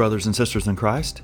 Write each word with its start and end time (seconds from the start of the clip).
Brothers 0.00 0.24
and 0.24 0.34
sisters 0.34 0.66
in 0.66 0.76
Christ. 0.76 1.20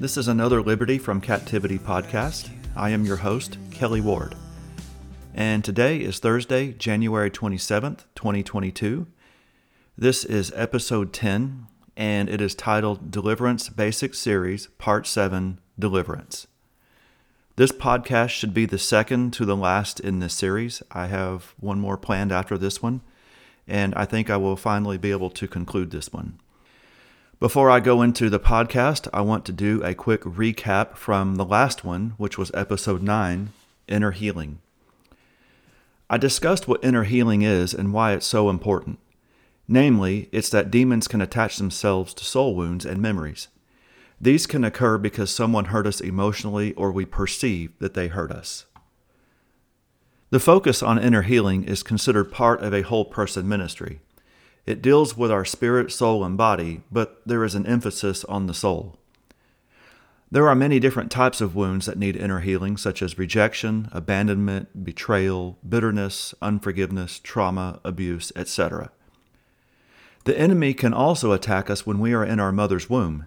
This 0.00 0.16
is 0.16 0.28
another 0.28 0.62
Liberty 0.62 0.96
from 0.96 1.20
Captivity 1.20 1.78
podcast. 1.78 2.48
I 2.74 2.88
am 2.88 3.04
your 3.04 3.18
host, 3.18 3.58
Kelly 3.70 4.00
Ward. 4.00 4.34
And 5.34 5.62
today 5.62 5.98
is 5.98 6.20
Thursday, 6.20 6.72
January 6.72 7.30
27th, 7.30 8.04
2022. 8.14 9.06
This 9.98 10.24
is 10.24 10.54
episode 10.56 11.12
10, 11.12 11.66
and 11.98 12.30
it 12.30 12.40
is 12.40 12.54
titled 12.54 13.10
Deliverance 13.10 13.68
Basic 13.68 14.14
Series, 14.14 14.68
Part 14.78 15.06
7 15.06 15.60
Deliverance. 15.78 16.46
This 17.56 17.72
podcast 17.72 18.30
should 18.30 18.54
be 18.54 18.64
the 18.64 18.78
second 18.78 19.34
to 19.34 19.44
the 19.44 19.54
last 19.54 20.00
in 20.00 20.20
this 20.20 20.32
series. 20.32 20.82
I 20.90 21.08
have 21.08 21.54
one 21.60 21.78
more 21.78 21.98
planned 21.98 22.32
after 22.32 22.56
this 22.56 22.80
one, 22.80 23.02
and 23.68 23.94
I 23.94 24.06
think 24.06 24.30
I 24.30 24.38
will 24.38 24.56
finally 24.56 24.96
be 24.96 25.10
able 25.10 25.28
to 25.28 25.46
conclude 25.46 25.90
this 25.90 26.10
one. 26.10 26.38
Before 27.44 27.68
I 27.68 27.78
go 27.78 28.00
into 28.00 28.30
the 28.30 28.40
podcast, 28.40 29.06
I 29.12 29.20
want 29.20 29.44
to 29.44 29.52
do 29.52 29.82
a 29.82 29.94
quick 29.94 30.22
recap 30.22 30.96
from 30.96 31.34
the 31.34 31.44
last 31.44 31.84
one, 31.84 32.14
which 32.16 32.38
was 32.38 32.50
episode 32.54 33.02
9 33.02 33.50
Inner 33.86 34.12
Healing. 34.12 34.60
I 36.08 36.16
discussed 36.16 36.66
what 36.66 36.82
inner 36.82 37.04
healing 37.04 37.42
is 37.42 37.74
and 37.74 37.92
why 37.92 38.14
it's 38.14 38.24
so 38.24 38.48
important. 38.48 38.98
Namely, 39.68 40.30
it's 40.32 40.48
that 40.48 40.70
demons 40.70 41.06
can 41.06 41.20
attach 41.20 41.58
themselves 41.58 42.14
to 42.14 42.24
soul 42.24 42.54
wounds 42.54 42.86
and 42.86 43.02
memories. 43.02 43.48
These 44.18 44.46
can 44.46 44.64
occur 44.64 44.96
because 44.96 45.30
someone 45.30 45.66
hurt 45.66 45.86
us 45.86 46.00
emotionally 46.00 46.72
or 46.72 46.90
we 46.90 47.04
perceive 47.04 47.78
that 47.78 47.92
they 47.92 48.08
hurt 48.08 48.32
us. 48.32 48.64
The 50.30 50.40
focus 50.40 50.82
on 50.82 50.98
inner 50.98 51.20
healing 51.20 51.64
is 51.64 51.82
considered 51.82 52.32
part 52.32 52.62
of 52.62 52.72
a 52.72 52.80
whole 52.80 53.04
person 53.04 53.46
ministry. 53.46 54.00
It 54.66 54.80
deals 54.80 55.16
with 55.16 55.30
our 55.30 55.44
spirit, 55.44 55.92
soul, 55.92 56.24
and 56.24 56.36
body, 56.38 56.82
but 56.90 57.20
there 57.26 57.44
is 57.44 57.54
an 57.54 57.66
emphasis 57.66 58.24
on 58.24 58.46
the 58.46 58.54
soul. 58.54 58.98
There 60.30 60.48
are 60.48 60.54
many 60.54 60.80
different 60.80 61.10
types 61.12 61.40
of 61.40 61.54
wounds 61.54 61.86
that 61.86 61.98
need 61.98 62.16
inner 62.16 62.40
healing, 62.40 62.76
such 62.76 63.02
as 63.02 63.18
rejection, 63.18 63.88
abandonment, 63.92 64.84
betrayal, 64.84 65.58
bitterness, 65.68 66.34
unforgiveness, 66.40 67.20
trauma, 67.20 67.78
abuse, 67.84 68.32
etc. 68.34 68.90
The 70.24 70.36
enemy 70.38 70.72
can 70.72 70.94
also 70.94 71.32
attack 71.32 71.68
us 71.68 71.86
when 71.86 71.98
we 72.00 72.14
are 72.14 72.24
in 72.24 72.40
our 72.40 72.50
mother's 72.50 72.88
womb. 72.88 73.26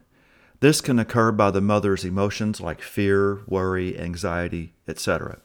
This 0.60 0.82
can 0.82 0.98
occur 0.98 1.32
by 1.32 1.52
the 1.52 1.62
mother's 1.62 2.04
emotions 2.04 2.60
like 2.60 2.82
fear, 2.82 3.42
worry, 3.46 3.98
anxiety, 3.98 4.74
etc. 4.88 5.38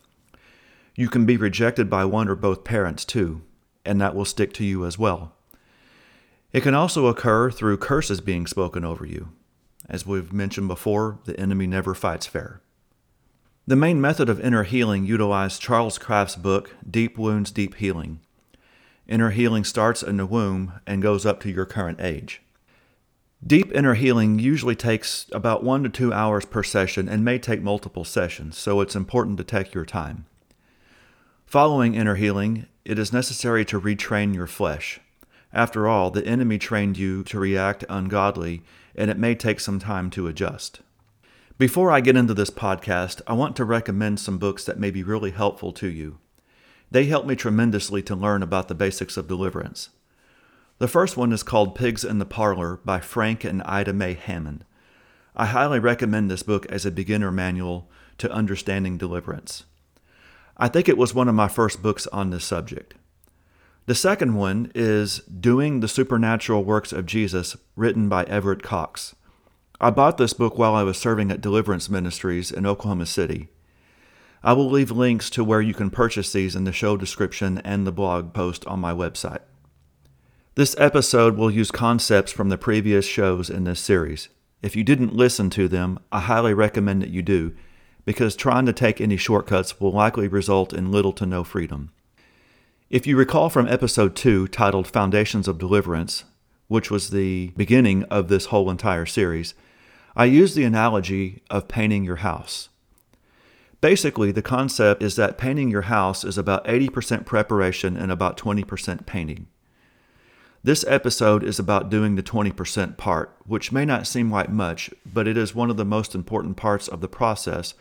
You 0.96 1.08
can 1.08 1.26
be 1.26 1.36
rejected 1.36 1.90
by 1.90 2.06
one 2.06 2.28
or 2.28 2.34
both 2.34 2.64
parents 2.64 3.04
too, 3.04 3.42
and 3.84 4.00
that 4.00 4.14
will 4.14 4.24
stick 4.24 4.54
to 4.54 4.64
you 4.64 4.86
as 4.86 4.98
well. 4.98 5.34
It 6.52 6.62
can 6.62 6.74
also 6.74 7.06
occur 7.06 7.50
through 7.50 7.78
curses 7.78 8.20
being 8.20 8.46
spoken 8.46 8.84
over 8.84 9.06
you. 9.06 9.30
As 9.88 10.06
we've 10.06 10.32
mentioned 10.32 10.68
before, 10.68 11.18
the 11.24 11.38
enemy 11.40 11.66
never 11.66 11.94
fights 11.94 12.26
fair. 12.26 12.60
The 13.66 13.76
main 13.76 14.00
method 14.00 14.28
of 14.28 14.40
inner 14.40 14.64
healing 14.64 15.06
utilized 15.06 15.62
Charles 15.62 15.96
Kraft's 15.96 16.36
book, 16.36 16.74
Deep 16.88 17.16
Wounds, 17.16 17.50
Deep 17.50 17.76
Healing. 17.76 18.20
Inner 19.06 19.30
healing 19.30 19.64
starts 19.64 20.02
in 20.02 20.16
the 20.16 20.26
womb 20.26 20.80
and 20.86 21.02
goes 21.02 21.24
up 21.24 21.40
to 21.40 21.50
your 21.50 21.64
current 21.64 22.00
age. 22.00 22.42
Deep 23.44 23.72
inner 23.72 23.94
healing 23.94 24.38
usually 24.38 24.76
takes 24.76 25.26
about 25.32 25.64
one 25.64 25.82
to 25.82 25.88
two 25.88 26.12
hours 26.12 26.44
per 26.44 26.62
session 26.62 27.08
and 27.08 27.24
may 27.24 27.38
take 27.38 27.62
multiple 27.62 28.04
sessions, 28.04 28.56
so 28.56 28.80
it's 28.80 28.94
important 28.94 29.38
to 29.38 29.44
take 29.44 29.74
your 29.74 29.84
time. 29.84 30.26
Following 31.46 31.94
inner 31.94 32.14
healing, 32.14 32.66
it 32.84 32.98
is 32.98 33.12
necessary 33.12 33.64
to 33.64 33.80
retrain 33.80 34.34
your 34.34 34.46
flesh. 34.46 35.00
After 35.52 35.86
all, 35.86 36.10
the 36.10 36.26
enemy 36.26 36.58
trained 36.58 36.96
you 36.96 37.22
to 37.24 37.38
react 37.38 37.84
ungodly, 37.88 38.62
and 38.94 39.10
it 39.10 39.18
may 39.18 39.34
take 39.34 39.60
some 39.60 39.78
time 39.78 40.08
to 40.10 40.26
adjust. 40.26 40.80
Before 41.58 41.90
I 41.90 42.00
get 42.00 42.16
into 42.16 42.34
this 42.34 42.50
podcast, 42.50 43.20
I 43.26 43.34
want 43.34 43.54
to 43.56 43.64
recommend 43.64 44.18
some 44.18 44.38
books 44.38 44.64
that 44.64 44.80
may 44.80 44.90
be 44.90 45.02
really 45.02 45.30
helpful 45.30 45.72
to 45.74 45.88
you. 45.88 46.18
They 46.90 47.04
helped 47.04 47.26
me 47.26 47.36
tremendously 47.36 48.02
to 48.02 48.16
learn 48.16 48.42
about 48.42 48.68
the 48.68 48.74
basics 48.74 49.16
of 49.16 49.28
deliverance. 49.28 49.90
The 50.78 50.88
first 50.88 51.16
one 51.16 51.32
is 51.32 51.42
called 51.42 51.74
Pigs 51.74 52.04
in 52.04 52.18
the 52.18 52.24
Parlor 52.24 52.80
by 52.84 53.00
Frank 53.00 53.44
and 53.44 53.62
Ida 53.62 53.92
Mae 53.92 54.14
Hammond. 54.14 54.64
I 55.36 55.46
highly 55.46 55.78
recommend 55.78 56.30
this 56.30 56.42
book 56.42 56.66
as 56.66 56.84
a 56.84 56.90
beginner 56.90 57.30
manual 57.30 57.88
to 58.18 58.32
understanding 58.32 58.98
deliverance. 58.98 59.64
I 60.56 60.68
think 60.68 60.88
it 60.88 60.98
was 60.98 61.14
one 61.14 61.28
of 61.28 61.34
my 61.34 61.48
first 61.48 61.82
books 61.82 62.06
on 62.08 62.30
this 62.30 62.44
subject. 62.44 62.94
The 63.86 63.96
second 63.96 64.34
one 64.34 64.70
is 64.76 65.18
Doing 65.22 65.80
the 65.80 65.88
Supernatural 65.88 66.62
Works 66.62 66.92
of 66.92 67.04
Jesus, 67.04 67.56
written 67.74 68.08
by 68.08 68.22
Everett 68.24 68.62
Cox. 68.62 69.16
I 69.80 69.90
bought 69.90 70.18
this 70.18 70.32
book 70.32 70.56
while 70.56 70.76
I 70.76 70.84
was 70.84 70.96
serving 70.96 71.32
at 71.32 71.40
Deliverance 71.40 71.90
Ministries 71.90 72.52
in 72.52 72.64
Oklahoma 72.64 73.06
City. 73.06 73.48
I 74.40 74.52
will 74.52 74.70
leave 74.70 74.92
links 74.92 75.28
to 75.30 75.42
where 75.42 75.60
you 75.60 75.74
can 75.74 75.90
purchase 75.90 76.32
these 76.32 76.54
in 76.54 76.62
the 76.62 76.70
show 76.70 76.96
description 76.96 77.58
and 77.64 77.84
the 77.84 77.90
blog 77.90 78.32
post 78.32 78.64
on 78.66 78.78
my 78.78 78.92
website. 78.92 79.40
This 80.54 80.76
episode 80.78 81.36
will 81.36 81.50
use 81.50 81.72
concepts 81.72 82.30
from 82.30 82.50
the 82.50 82.58
previous 82.58 83.04
shows 83.04 83.50
in 83.50 83.64
this 83.64 83.80
series. 83.80 84.28
If 84.62 84.76
you 84.76 84.84
didn't 84.84 85.16
listen 85.16 85.50
to 85.50 85.66
them, 85.66 85.98
I 86.12 86.20
highly 86.20 86.54
recommend 86.54 87.02
that 87.02 87.10
you 87.10 87.22
do, 87.22 87.52
because 88.04 88.36
trying 88.36 88.66
to 88.66 88.72
take 88.72 89.00
any 89.00 89.16
shortcuts 89.16 89.80
will 89.80 89.90
likely 89.90 90.28
result 90.28 90.72
in 90.72 90.92
little 90.92 91.12
to 91.14 91.26
no 91.26 91.42
freedom. 91.42 91.90
If 92.92 93.06
you 93.06 93.16
recall 93.16 93.48
from 93.48 93.68
episode 93.68 94.14
2, 94.14 94.48
titled 94.48 94.86
Foundations 94.86 95.48
of 95.48 95.56
Deliverance, 95.56 96.24
which 96.68 96.90
was 96.90 97.08
the 97.08 97.50
beginning 97.56 98.02
of 98.10 98.28
this 98.28 98.46
whole 98.52 98.68
entire 98.68 99.06
series, 99.06 99.54
I 100.14 100.26
used 100.26 100.54
the 100.54 100.64
analogy 100.64 101.40
of 101.48 101.68
painting 101.68 102.04
your 102.04 102.16
house. 102.16 102.68
Basically, 103.80 104.30
the 104.30 104.42
concept 104.42 105.02
is 105.02 105.16
that 105.16 105.38
painting 105.38 105.70
your 105.70 105.88
house 105.88 106.22
is 106.22 106.36
about 106.36 106.66
80% 106.66 107.24
preparation 107.24 107.96
and 107.96 108.12
about 108.12 108.36
20% 108.36 109.06
painting. 109.06 109.46
This 110.62 110.84
episode 110.86 111.42
is 111.42 111.58
about 111.58 111.88
doing 111.88 112.16
the 112.16 112.22
20% 112.22 112.98
part, 112.98 113.34
which 113.46 113.72
may 113.72 113.86
not 113.86 114.06
seem 114.06 114.30
like 114.30 114.50
much, 114.50 114.90
but 115.10 115.26
it 115.26 115.38
is 115.38 115.54
one 115.54 115.70
of 115.70 115.78
the 115.78 115.86
most 115.86 116.14
important 116.14 116.58
parts 116.58 116.88
of 116.88 117.00
the 117.00 117.08
process 117.08 117.72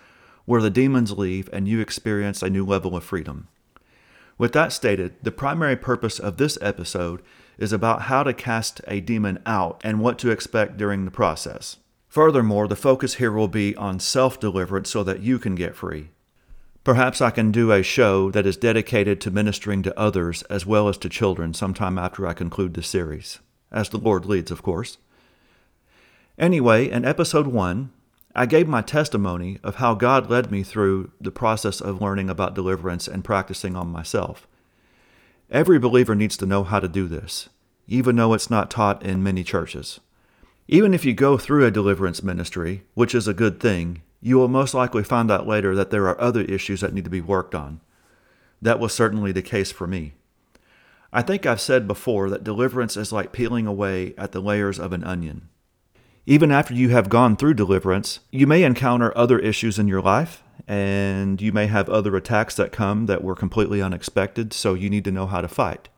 where 0.46 0.62
the 0.62 0.70
demons 0.70 1.12
leave 1.12 1.50
and 1.52 1.68
you 1.68 1.82
experience 1.82 2.42
a 2.42 2.50
new 2.50 2.66
level 2.66 2.96
of 2.96 3.04
freedom. 3.04 3.50
With 4.42 4.54
that 4.54 4.74
stated, 4.74 5.14
the 5.22 5.32
primary 5.32 5.76
purpose 5.76 6.18
of 6.18 6.38
this 6.38 6.58
episode 6.62 7.22
is 7.60 7.72
about 7.72 8.02
how 8.10 8.24
to 8.24 8.34
cast 8.34 8.82
a 8.88 9.00
demon 9.00 9.38
out 9.46 9.80
and 9.84 10.00
what 10.00 10.18
to 10.18 10.32
expect 10.32 10.78
during 10.78 11.06
the 11.06 11.12
process. 11.12 11.78
Furthermore, 12.08 12.68
the 12.68 12.76
focus 12.76 13.14
here 13.14 13.32
will 13.32 13.48
be 13.48 13.76
on 13.76 14.00
self 14.00 14.40
deliverance 14.40 14.90
so 14.90 15.04
that 15.04 15.20
you 15.20 15.38
can 15.38 15.54
get 15.54 15.76
free. 15.76 16.10
Perhaps 16.84 17.22
I 17.22 17.30
can 17.30 17.52
do 17.52 17.72
a 17.72 17.84
show 17.84 18.32
that 18.32 18.48
is 18.48 18.58
dedicated 18.58 19.22
to 19.22 19.30
ministering 19.30 19.84
to 19.84 20.00
others 20.00 20.42
as 20.50 20.66
well 20.66 20.88
as 20.88 20.98
to 20.98 21.08
children 21.08 21.54
sometime 21.54 22.00
after 22.00 22.26
I 22.26 22.34
conclude 22.34 22.74
the 22.74 22.82
series, 22.82 23.38
as 23.72 23.90
the 23.90 24.00
Lord 24.00 24.26
leads, 24.26 24.50
of 24.50 24.64
course. 24.64 24.98
Anyway, 26.40 26.90
in 26.90 27.06
episode 27.06 27.46
1, 27.46 27.92
I 28.34 28.46
gave 28.46 28.68
my 28.68 28.82
testimony 28.82 29.60
of 29.62 29.76
how 29.76 29.94
God 29.94 30.30
led 30.30 30.52
me 30.52 30.64
through 30.64 31.12
the 31.20 31.32
process 31.32 31.82
of 31.82 32.02
learning 32.02 32.30
about 32.30 32.56
deliverance 32.56 33.08
and 33.08 33.24
practicing 33.24 33.76
on 33.76 33.92
myself. 33.92 34.48
Every 35.50 35.80
believer 35.80 36.16
needs 36.16 36.38
to 36.38 36.46
know 36.46 36.64
how 36.64 36.80
to 36.80 36.88
do 36.88 37.08
this, 37.08 37.50
even 37.88 38.16
though 38.16 38.34
it's 38.34 38.50
not 38.50 38.72
taught 38.72 39.04
in 39.04 39.22
many 39.22 39.44
churches. 39.44 40.00
Even 40.70 40.94
if 40.94 41.04
you 41.04 41.14
go 41.14 41.38
through 41.38 41.66
a 41.66 41.72
deliverance 41.72 42.24
ministry, 42.24 42.84
which 42.94 43.14
is 43.14 43.28
a 43.28 43.34
good 43.34 43.60
thing, 43.60 44.02
you 44.22 44.38
will 44.38 44.48
most 44.48 44.74
likely 44.74 45.04
find 45.04 45.30
out 45.30 45.46
later 45.46 45.76
that 45.76 45.90
there 45.90 46.08
are 46.08 46.22
other 46.22 46.42
issues 46.42 46.80
that 46.80 46.94
need 46.94 47.04
to 47.04 47.10
be 47.10 47.20
worked 47.20 47.54
on. 47.54 47.82
That 48.62 48.80
was 48.80 48.94
certainly 48.94 49.34
the 49.34 49.42
case 49.42 49.72
for 49.72 49.88
me. 49.88 50.14
I 51.12 51.22
think 51.22 51.46
I've 51.46 51.60
said 51.60 51.86
before 51.88 52.30
that 52.30 52.46
deliverance 52.46 52.96
is 52.96 53.12
like 53.12 53.34
peeling 53.34 53.68
away 53.68 54.14
at 54.18 54.32
the 54.32 54.40
layers 54.40 54.80
of 54.80 54.94
an 54.94 55.04
onion. 55.04 55.50
Even 56.26 56.52
after 56.52 56.74
you 56.74 56.90
have 56.90 57.10
gone 57.10 57.36
through 57.36 57.56
deliverance, 57.56 58.20
you 58.32 58.46
may 58.46 58.64
encounter 58.64 59.16
other 59.18 59.40
issues 59.40 59.80
in 59.80 59.88
your 59.88 60.02
life, 60.02 60.44
and 60.68 61.42
you 61.42 61.52
may 61.52 61.66
have 61.66 61.90
other 61.90 62.16
attacks 62.16 62.56
that 62.56 62.72
come 62.72 63.08
that 63.08 63.24
were 63.24 63.36
completely 63.36 63.82
unexpected, 63.82 64.54
so 64.54 64.76
you 64.76 64.90
need 64.90 65.04
to 65.04 65.12
know 65.12 65.26
how 65.26 65.42
to 65.42 65.48
fight. 65.48 65.90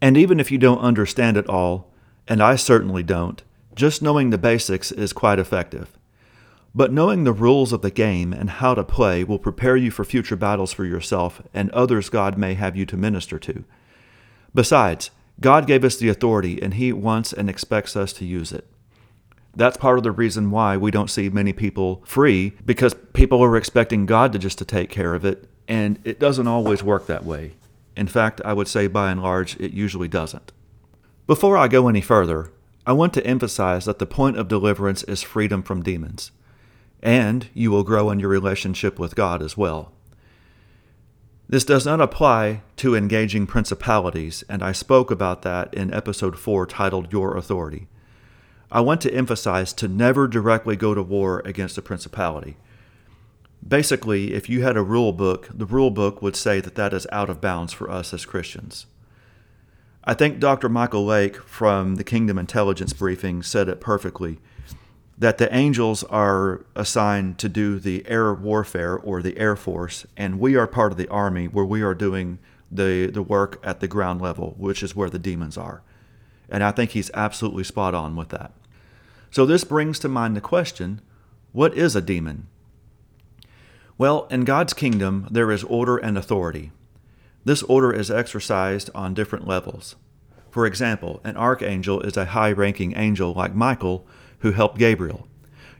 And 0.00 0.16
even 0.16 0.38
if 0.38 0.50
you 0.50 0.58
don't 0.58 0.78
understand 0.78 1.36
it 1.36 1.48
all, 1.48 1.92
and 2.28 2.40
I 2.40 2.54
certainly 2.54 3.02
don't, 3.02 3.42
just 3.74 4.00
knowing 4.00 4.30
the 4.30 4.38
basics 4.38 4.92
is 4.92 5.12
quite 5.12 5.38
effective. 5.38 5.98
But 6.72 6.92
knowing 6.92 7.24
the 7.24 7.32
rules 7.32 7.72
of 7.72 7.82
the 7.82 7.90
game 7.90 8.32
and 8.32 8.48
how 8.48 8.74
to 8.74 8.84
play 8.84 9.24
will 9.24 9.40
prepare 9.40 9.76
you 9.76 9.90
for 9.90 10.04
future 10.04 10.36
battles 10.36 10.72
for 10.72 10.84
yourself 10.84 11.42
and 11.52 11.68
others 11.70 12.08
God 12.08 12.38
may 12.38 12.54
have 12.54 12.76
you 12.76 12.86
to 12.86 12.96
minister 12.96 13.40
to. 13.40 13.64
Besides, 14.54 15.10
God 15.40 15.66
gave 15.66 15.82
us 15.82 15.96
the 15.96 16.08
authority 16.08 16.62
and 16.62 16.74
He 16.74 16.92
wants 16.92 17.32
and 17.32 17.50
expects 17.50 17.96
us 17.96 18.12
to 18.14 18.24
use 18.24 18.52
it. 18.52 18.68
That's 19.54 19.76
part 19.76 19.98
of 19.98 20.04
the 20.04 20.12
reason 20.12 20.50
why 20.50 20.76
we 20.76 20.90
don't 20.90 21.10
see 21.10 21.28
many 21.28 21.52
people 21.52 22.02
free 22.04 22.52
because 22.64 22.94
people 23.12 23.42
are 23.42 23.56
expecting 23.56 24.06
God 24.06 24.32
to 24.32 24.38
just 24.38 24.58
to 24.58 24.64
take 24.64 24.90
care 24.90 25.14
of 25.14 25.24
it 25.24 25.48
and 25.70 26.00
it 26.02 26.18
doesn't 26.18 26.48
always 26.48 26.82
work 26.82 27.06
that 27.06 27.24
way. 27.24 27.52
In 27.96 28.08
fact, 28.08 28.40
I 28.44 28.52
would 28.52 28.66
say 28.66 28.88
by 28.88 29.12
and 29.12 29.22
large 29.22 29.56
it 29.60 29.72
usually 29.72 30.08
doesn't. 30.08 30.50
Before 31.28 31.56
I 31.56 31.68
go 31.68 31.86
any 31.86 32.00
further, 32.00 32.50
I 32.84 32.92
want 32.92 33.14
to 33.14 33.26
emphasize 33.26 33.84
that 33.84 34.00
the 34.00 34.06
point 34.06 34.36
of 34.36 34.48
deliverance 34.48 35.04
is 35.04 35.22
freedom 35.22 35.62
from 35.62 35.82
demons, 35.82 36.32
and 37.00 37.46
you 37.54 37.70
will 37.70 37.84
grow 37.84 38.10
in 38.10 38.18
your 38.18 38.30
relationship 38.30 38.98
with 38.98 39.14
God 39.14 39.42
as 39.42 39.56
well. 39.56 39.92
This 41.48 41.64
does 41.64 41.86
not 41.86 42.00
apply 42.00 42.62
to 42.76 42.96
engaging 42.96 43.46
principalities, 43.46 44.42
and 44.48 44.64
I 44.64 44.72
spoke 44.72 45.12
about 45.12 45.42
that 45.42 45.72
in 45.72 45.94
episode 45.94 46.36
4 46.36 46.66
titled 46.66 47.12
Your 47.12 47.36
Authority. 47.36 47.86
I 48.72 48.80
want 48.80 49.00
to 49.00 49.12
emphasize 49.12 49.72
to 49.74 49.88
never 49.88 50.28
directly 50.28 50.76
go 50.76 50.94
to 50.94 51.02
war 51.02 51.42
against 51.44 51.76
a 51.76 51.82
principality. 51.82 52.56
Basically, 53.66 54.32
if 54.32 54.48
you 54.48 54.62
had 54.62 54.76
a 54.76 54.82
rule 54.82 55.12
book, 55.12 55.48
the 55.52 55.66
rule 55.66 55.90
book 55.90 56.22
would 56.22 56.36
say 56.36 56.60
that 56.60 56.76
that 56.76 56.94
is 56.94 57.06
out 57.10 57.28
of 57.28 57.40
bounds 57.40 57.72
for 57.72 57.90
us 57.90 58.14
as 58.14 58.24
Christians. 58.24 58.86
I 60.04 60.14
think 60.14 60.38
Dr. 60.38 60.68
Michael 60.68 61.04
Lake 61.04 61.36
from 61.36 61.96
the 61.96 62.04
Kingdom 62.04 62.38
Intelligence 62.38 62.92
Briefing 62.92 63.42
said 63.42 63.68
it 63.68 63.80
perfectly 63.80 64.38
that 65.18 65.36
the 65.36 65.54
angels 65.54 66.02
are 66.04 66.64
assigned 66.74 67.36
to 67.38 67.48
do 67.48 67.78
the 67.78 68.08
air 68.08 68.32
warfare 68.32 68.96
or 68.96 69.20
the 69.20 69.36
Air 69.36 69.54
Force, 69.56 70.06
and 70.16 70.40
we 70.40 70.56
are 70.56 70.66
part 70.66 70.92
of 70.92 70.98
the 70.98 71.08
Army 71.08 71.46
where 71.46 71.64
we 71.64 71.82
are 71.82 71.94
doing 71.94 72.38
the, 72.70 73.10
the 73.12 73.22
work 73.22 73.60
at 73.62 73.80
the 73.80 73.88
ground 73.88 74.22
level, 74.22 74.54
which 74.56 74.82
is 74.82 74.96
where 74.96 75.10
the 75.10 75.18
demons 75.18 75.58
are. 75.58 75.82
And 76.48 76.64
I 76.64 76.70
think 76.70 76.92
he's 76.92 77.10
absolutely 77.12 77.64
spot 77.64 77.94
on 77.94 78.16
with 78.16 78.30
that. 78.30 78.52
So 79.30 79.46
this 79.46 79.64
brings 79.64 79.98
to 80.00 80.08
mind 80.08 80.36
the 80.36 80.40
question 80.40 81.00
what 81.52 81.74
is 81.74 81.96
a 81.96 82.00
demon? 82.00 82.46
Well, 83.98 84.26
in 84.30 84.44
God's 84.44 84.72
kingdom, 84.72 85.26
there 85.30 85.50
is 85.50 85.64
order 85.64 85.96
and 85.96 86.16
authority. 86.16 86.72
This 87.44 87.62
order 87.64 87.92
is 87.92 88.10
exercised 88.10 88.88
on 88.94 89.14
different 89.14 89.46
levels. 89.46 89.96
For 90.50 90.66
example, 90.66 91.20
an 91.24 91.36
archangel 91.36 92.00
is 92.00 92.16
a 92.16 92.26
high 92.26 92.52
ranking 92.52 92.96
angel 92.96 93.32
like 93.34 93.54
Michael 93.54 94.06
who 94.40 94.52
helped 94.52 94.78
Gabriel. 94.78 95.28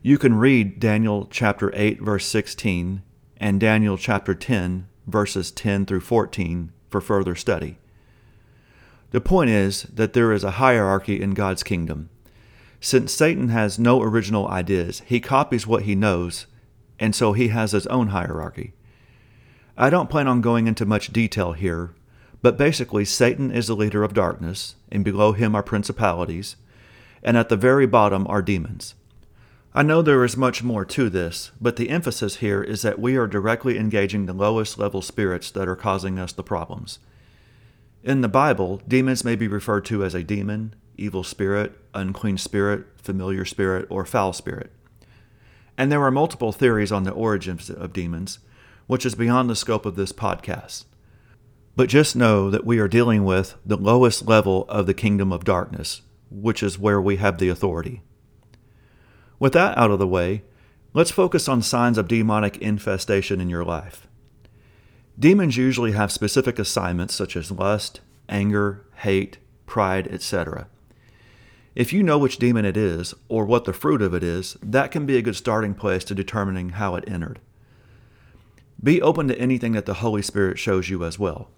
You 0.02 0.16
can 0.16 0.34
read 0.34 0.80
Daniel 0.80 1.26
chapter 1.30 1.70
8, 1.74 2.00
verse 2.00 2.26
16, 2.26 3.02
and 3.36 3.60
Daniel 3.60 3.96
chapter 3.96 4.34
10, 4.34 4.86
verses 5.06 5.50
10 5.50 5.86
through 5.86 6.00
14 6.00 6.72
for 6.88 7.00
further 7.00 7.34
study. 7.34 7.78
The 9.10 9.20
point 9.20 9.50
is 9.50 9.82
that 9.84 10.12
there 10.12 10.32
is 10.32 10.44
a 10.44 10.52
hierarchy 10.52 11.20
in 11.20 11.30
God's 11.32 11.62
kingdom. 11.62 12.10
Since 12.80 13.12
Satan 13.12 13.50
has 13.50 13.78
no 13.78 14.02
original 14.02 14.48
ideas, 14.48 15.02
he 15.04 15.20
copies 15.20 15.66
what 15.66 15.82
he 15.82 15.94
knows, 15.94 16.46
and 16.98 17.14
so 17.14 17.34
he 17.34 17.48
has 17.48 17.72
his 17.72 17.86
own 17.88 18.08
hierarchy. 18.08 18.72
I 19.76 19.90
don't 19.90 20.10
plan 20.10 20.26
on 20.26 20.40
going 20.40 20.66
into 20.66 20.86
much 20.86 21.12
detail 21.12 21.52
here, 21.52 21.94
but 22.40 22.56
basically, 22.56 23.04
Satan 23.04 23.50
is 23.50 23.66
the 23.66 23.76
leader 23.76 24.02
of 24.02 24.14
darkness, 24.14 24.76
and 24.90 25.04
below 25.04 25.32
him 25.32 25.54
are 25.54 25.62
principalities, 25.62 26.56
and 27.22 27.36
at 27.36 27.50
the 27.50 27.56
very 27.56 27.86
bottom 27.86 28.26
are 28.28 28.40
demons. 28.40 28.94
I 29.74 29.82
know 29.82 30.00
there 30.00 30.24
is 30.24 30.36
much 30.36 30.62
more 30.62 30.84
to 30.86 31.10
this, 31.10 31.52
but 31.60 31.76
the 31.76 31.90
emphasis 31.90 32.36
here 32.36 32.62
is 32.62 32.80
that 32.82 32.98
we 32.98 33.16
are 33.16 33.26
directly 33.26 33.78
engaging 33.78 34.24
the 34.24 34.32
lowest 34.32 34.78
level 34.78 35.02
spirits 35.02 35.50
that 35.50 35.68
are 35.68 35.76
causing 35.76 36.18
us 36.18 36.32
the 36.32 36.42
problems. 36.42 36.98
In 38.02 38.22
the 38.22 38.28
Bible, 38.28 38.80
demons 38.88 39.22
may 39.22 39.36
be 39.36 39.46
referred 39.46 39.84
to 39.86 40.02
as 40.02 40.14
a 40.14 40.24
demon, 40.24 40.74
evil 41.00 41.24
spirit, 41.24 41.72
unclean 41.94 42.38
spirit, 42.38 42.86
familiar 42.96 43.44
spirit, 43.44 43.86
or 43.90 44.04
foul 44.04 44.32
spirit. 44.32 44.70
And 45.76 45.90
there 45.90 46.02
are 46.02 46.10
multiple 46.10 46.52
theories 46.52 46.92
on 46.92 47.04
the 47.04 47.12
origins 47.12 47.70
of 47.70 47.92
demons, 47.92 48.38
which 48.86 49.06
is 49.06 49.14
beyond 49.14 49.48
the 49.48 49.56
scope 49.56 49.86
of 49.86 49.96
this 49.96 50.12
podcast. 50.12 50.84
But 51.74 51.88
just 51.88 52.14
know 52.14 52.50
that 52.50 52.66
we 52.66 52.78
are 52.78 52.88
dealing 52.88 53.24
with 53.24 53.54
the 53.64 53.76
lowest 53.76 54.26
level 54.26 54.66
of 54.68 54.86
the 54.86 54.94
kingdom 54.94 55.32
of 55.32 55.44
darkness, 55.44 56.02
which 56.30 56.62
is 56.62 56.78
where 56.78 57.00
we 57.00 57.16
have 57.16 57.38
the 57.38 57.48
authority. 57.48 58.02
With 59.38 59.54
that 59.54 59.78
out 59.78 59.90
of 59.90 59.98
the 59.98 60.06
way, 60.06 60.42
let's 60.92 61.10
focus 61.10 61.48
on 61.48 61.62
signs 61.62 61.96
of 61.96 62.08
demonic 62.08 62.58
infestation 62.58 63.40
in 63.40 63.48
your 63.48 63.64
life. 63.64 64.06
Demons 65.18 65.56
usually 65.56 65.92
have 65.92 66.12
specific 66.12 66.58
assignments 66.58 67.14
such 67.14 67.36
as 67.36 67.50
lust, 67.50 68.00
anger, 68.28 68.84
hate, 68.96 69.38
pride, 69.66 70.08
etc. 70.08 70.66
If 71.74 71.92
you 71.92 72.02
know 72.02 72.18
which 72.18 72.38
demon 72.38 72.64
it 72.64 72.76
is, 72.76 73.14
or 73.28 73.44
what 73.44 73.64
the 73.64 73.72
fruit 73.72 74.02
of 74.02 74.12
it 74.12 74.24
is, 74.24 74.56
that 74.62 74.90
can 74.90 75.06
be 75.06 75.16
a 75.16 75.22
good 75.22 75.36
starting 75.36 75.74
place 75.74 76.02
to 76.04 76.14
determining 76.14 76.70
how 76.70 76.96
it 76.96 77.04
entered. 77.06 77.38
Be 78.82 79.00
open 79.00 79.28
to 79.28 79.38
anything 79.38 79.72
that 79.72 79.86
the 79.86 79.94
Holy 79.94 80.22
Spirit 80.22 80.58
shows 80.58 80.88
you 80.88 81.04
as 81.04 81.18
well. 81.18 81.48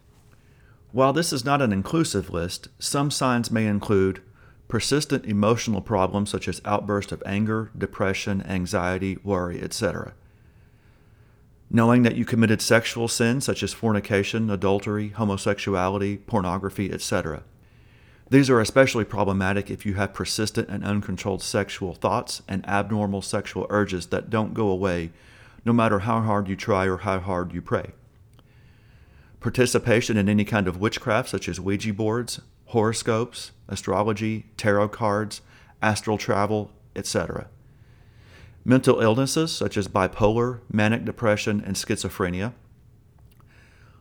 While 0.93 1.15
this 1.15 1.33
is 1.33 1.45
not 1.45 1.63
an 1.63 1.73
inclusive 1.73 2.29
list, 2.29 2.69
some 2.79 3.11
signs 3.11 3.51
may 3.51 3.67
include 3.67 4.21
persistent 4.69 5.25
emotional 5.25 5.81
problems 5.81 6.29
such 6.29 6.47
as 6.47 6.61
outbursts 6.65 7.13
of 7.13 7.23
anger, 7.25 7.71
depression, 7.77 8.43
anxiety, 8.43 9.17
worry, 9.25 9.63
etc. 9.63 10.13
Knowing 11.71 12.03
that 12.03 12.17
you 12.17 12.27
committed 12.27 12.61
sexual 12.61 13.09
sins 13.09 13.45
such 13.45 13.63
as 13.63 13.73
fornication, 13.73 14.51
adultery, 14.51 15.09
homosexuality, 15.11 16.19
pornography, 16.27 16.93
etc. 16.93 17.45
These 18.33 18.49
are 18.49 18.61
especially 18.61 19.05
problematic 19.05 19.71
if 19.71 19.85
you 19.85 19.93
have 19.93 20.15
persistent 20.15 20.71
and 20.71 20.83
uncontrolled 20.83 21.43
sexual 21.43 21.93
thoughts 21.93 22.41
and 22.49 22.67
abnormal 22.67 23.21
sexual 23.21 23.67
urges 23.69 24.07
that 24.07 24.31
don't 24.31 24.55
go 24.55 24.69
away 24.69 25.11
no 25.67 25.75
matter 25.75 25.99
how 25.99 26.23
hard 26.23 26.49
you 26.49 26.57
try 26.57 26.87
or 26.87 26.97
how 26.97 27.21
hard 27.21 27.53
you 27.53 27.61
pray. 27.61 27.91
Participation 29.41 30.17
in 30.17 30.31
any 30.31 30.47
kind 30.47 30.67
of 30.67 30.79
witchcraft, 30.79 31.29
such 31.29 31.47
as 31.47 31.61
Ouija 31.61 31.93
boards, 31.93 32.41
horoscopes, 32.69 33.51
astrology, 33.69 34.47
tarot 34.57 34.89
cards, 34.89 35.43
astral 35.83 36.17
travel, 36.17 36.71
etc. 36.97 37.49
Mental 38.65 38.99
illnesses 39.03 39.53
such 39.53 39.77
as 39.77 39.89
bipolar, 39.89 40.61
manic 40.73 41.05
depression, 41.05 41.63
and 41.67 41.77
schizophrenia. 41.77 42.55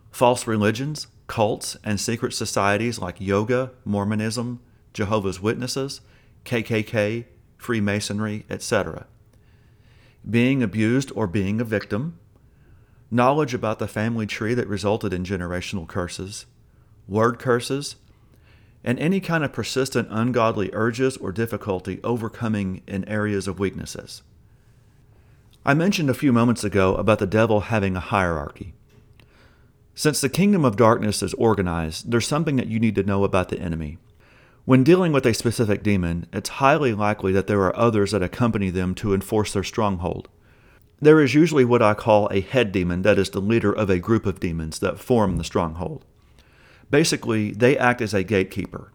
False 0.09 0.47
religions, 0.47 1.07
cults, 1.31 1.77
and 1.81 1.97
secret 1.97 2.33
societies 2.33 2.99
like 2.99 3.21
yoga, 3.21 3.71
Mormonism, 3.85 4.59
Jehovah's 4.93 5.39
Witnesses, 5.39 6.01
KKK, 6.43 7.23
Freemasonry, 7.57 8.45
etc. 8.49 9.07
Being 10.29 10.61
abused 10.61 11.09
or 11.15 11.27
being 11.27 11.61
a 11.61 11.63
victim. 11.63 12.19
Knowledge 13.09 13.53
about 13.53 13.79
the 13.79 13.87
family 13.87 14.27
tree 14.27 14.53
that 14.53 14.67
resulted 14.67 15.13
in 15.13 15.23
generational 15.23 15.87
curses. 15.87 16.47
Word 17.07 17.39
curses, 17.39 17.95
and 18.83 18.99
any 18.99 19.21
kind 19.21 19.45
of 19.45 19.53
persistent 19.53 20.09
ungodly 20.11 20.69
urges 20.73 21.15
or 21.15 21.31
difficulty 21.31 22.01
overcoming 22.03 22.81
in 22.85 23.07
areas 23.07 23.47
of 23.47 23.57
weaknesses. 23.57 24.21
I 25.65 25.75
mentioned 25.75 26.09
a 26.09 26.13
few 26.13 26.33
moments 26.33 26.65
ago 26.65 26.93
about 26.95 27.19
the 27.19 27.25
devil 27.25 27.61
having 27.61 27.95
a 27.95 28.01
hierarchy. 28.01 28.73
Since 29.93 30.21
the 30.21 30.29
kingdom 30.29 30.63
of 30.63 30.77
darkness 30.77 31.21
is 31.21 31.33
organized, 31.35 32.11
there's 32.11 32.27
something 32.27 32.55
that 32.55 32.67
you 32.67 32.79
need 32.79 32.95
to 32.95 33.03
know 33.03 33.23
about 33.23 33.49
the 33.49 33.59
enemy. 33.59 33.97
When 34.63 34.83
dealing 34.83 35.11
with 35.11 35.25
a 35.25 35.33
specific 35.33 35.83
demon, 35.83 36.27
it's 36.31 36.49
highly 36.49 36.93
likely 36.93 37.33
that 37.33 37.47
there 37.47 37.61
are 37.63 37.75
others 37.75 38.11
that 38.11 38.23
accompany 38.23 38.69
them 38.69 38.95
to 38.95 39.13
enforce 39.13 39.53
their 39.53 39.63
stronghold. 39.63 40.29
There 40.99 41.19
is 41.19 41.33
usually 41.33 41.65
what 41.65 41.81
I 41.81 41.95
call 41.95 42.27
a 42.29 42.41
head 42.41 42.71
demon 42.71 43.01
that 43.01 43.17
is 43.17 43.31
the 43.31 43.41
leader 43.41 43.73
of 43.73 43.89
a 43.89 43.99
group 43.99 44.27
of 44.27 44.39
demons 44.39 44.79
that 44.79 44.99
form 44.99 45.37
the 45.37 45.43
stronghold. 45.43 46.05
Basically, 46.91 47.51
they 47.51 47.77
act 47.77 48.01
as 48.01 48.13
a 48.13 48.23
gatekeeper. 48.23 48.91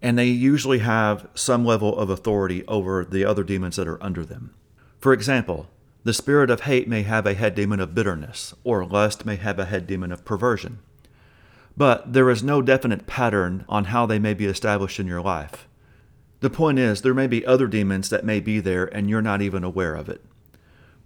And 0.00 0.18
they 0.18 0.26
usually 0.26 0.78
have 0.78 1.28
some 1.34 1.64
level 1.64 1.96
of 1.96 2.08
authority 2.08 2.64
over 2.66 3.04
the 3.04 3.24
other 3.24 3.44
demons 3.44 3.76
that 3.76 3.86
are 3.86 4.02
under 4.02 4.24
them. 4.24 4.54
For 4.98 5.12
example, 5.12 5.68
the 6.04 6.12
spirit 6.12 6.50
of 6.50 6.62
hate 6.62 6.88
may 6.88 7.02
have 7.02 7.26
a 7.26 7.34
head 7.34 7.54
demon 7.54 7.78
of 7.78 7.94
bitterness, 7.94 8.54
or 8.64 8.84
lust 8.84 9.24
may 9.24 9.36
have 9.36 9.58
a 9.58 9.66
head 9.66 9.86
demon 9.86 10.10
of 10.10 10.24
perversion. 10.24 10.80
But 11.76 12.12
there 12.12 12.28
is 12.28 12.42
no 12.42 12.60
definite 12.60 13.06
pattern 13.06 13.64
on 13.68 13.86
how 13.86 14.06
they 14.06 14.18
may 14.18 14.34
be 14.34 14.46
established 14.46 14.98
in 14.98 15.06
your 15.06 15.22
life. 15.22 15.68
The 16.40 16.50
point 16.50 16.80
is, 16.80 17.02
there 17.02 17.14
may 17.14 17.28
be 17.28 17.46
other 17.46 17.68
demons 17.68 18.10
that 18.10 18.24
may 18.24 18.40
be 18.40 18.58
there 18.58 18.86
and 18.86 19.08
you're 19.08 19.22
not 19.22 19.42
even 19.42 19.62
aware 19.62 19.94
of 19.94 20.08
it. 20.08 20.20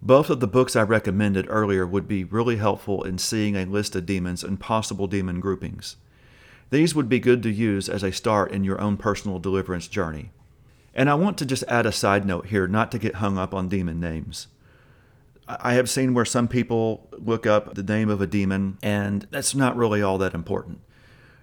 Both 0.01 0.31
of 0.31 0.41
the 0.41 0.49
books 0.49 0.75
I 0.75 0.83
recommended 0.83 1.47
earlier 1.49 1.87
would 1.87 2.09
be 2.09 2.25
really 2.25 2.57
helpful 2.57 3.03
in 3.05 3.19
seeing 3.19 3.55
a 3.55 3.67
list 3.67 3.95
of 3.97 4.07
demons 4.07 4.43
and 4.43 4.59
possible 4.59 5.07
demon 5.07 5.41
groupings. 5.41 5.97
These 6.71 6.95
would 6.95 7.09
be 7.09 7.21
good 7.21 7.43
to 7.43 7.51
use 7.51 7.89
as 7.89 8.03
a 8.03 8.13
start 8.13 8.51
in 8.51 8.65
your 8.65 8.81
own 8.81 8.97
personal 8.97 9.39
deliverance 9.39 9.89
journey. 9.89 10.31
And 10.95 11.11
I 11.11 11.15
want 11.15 11.37
to 11.39 11.47
just 11.47 11.65
add 11.69 11.85
a 11.85 11.93
side 11.93 12.25
note 12.25 12.47
here 12.47 12.67
not 12.67 12.91
to 12.93 12.99
get 12.99 13.17
hung 13.17 13.37
up 13.37 13.53
on 13.53 13.69
demon 13.69 14.01
names. 14.01 14.49
I 15.49 15.75
have 15.75 15.89
seen 15.89 16.13
where 16.13 16.25
some 16.25 16.49
people 16.49 17.09
look 17.13 17.47
up 17.47 17.75
the 17.75 17.83
name 17.83 18.09
of 18.09 18.21
a 18.21 18.27
demon, 18.27 18.79
and 18.83 19.27
that's 19.31 19.55
not 19.55 19.77
really 19.77 20.03
all 20.03 20.19
that 20.19 20.35
important. 20.35 20.81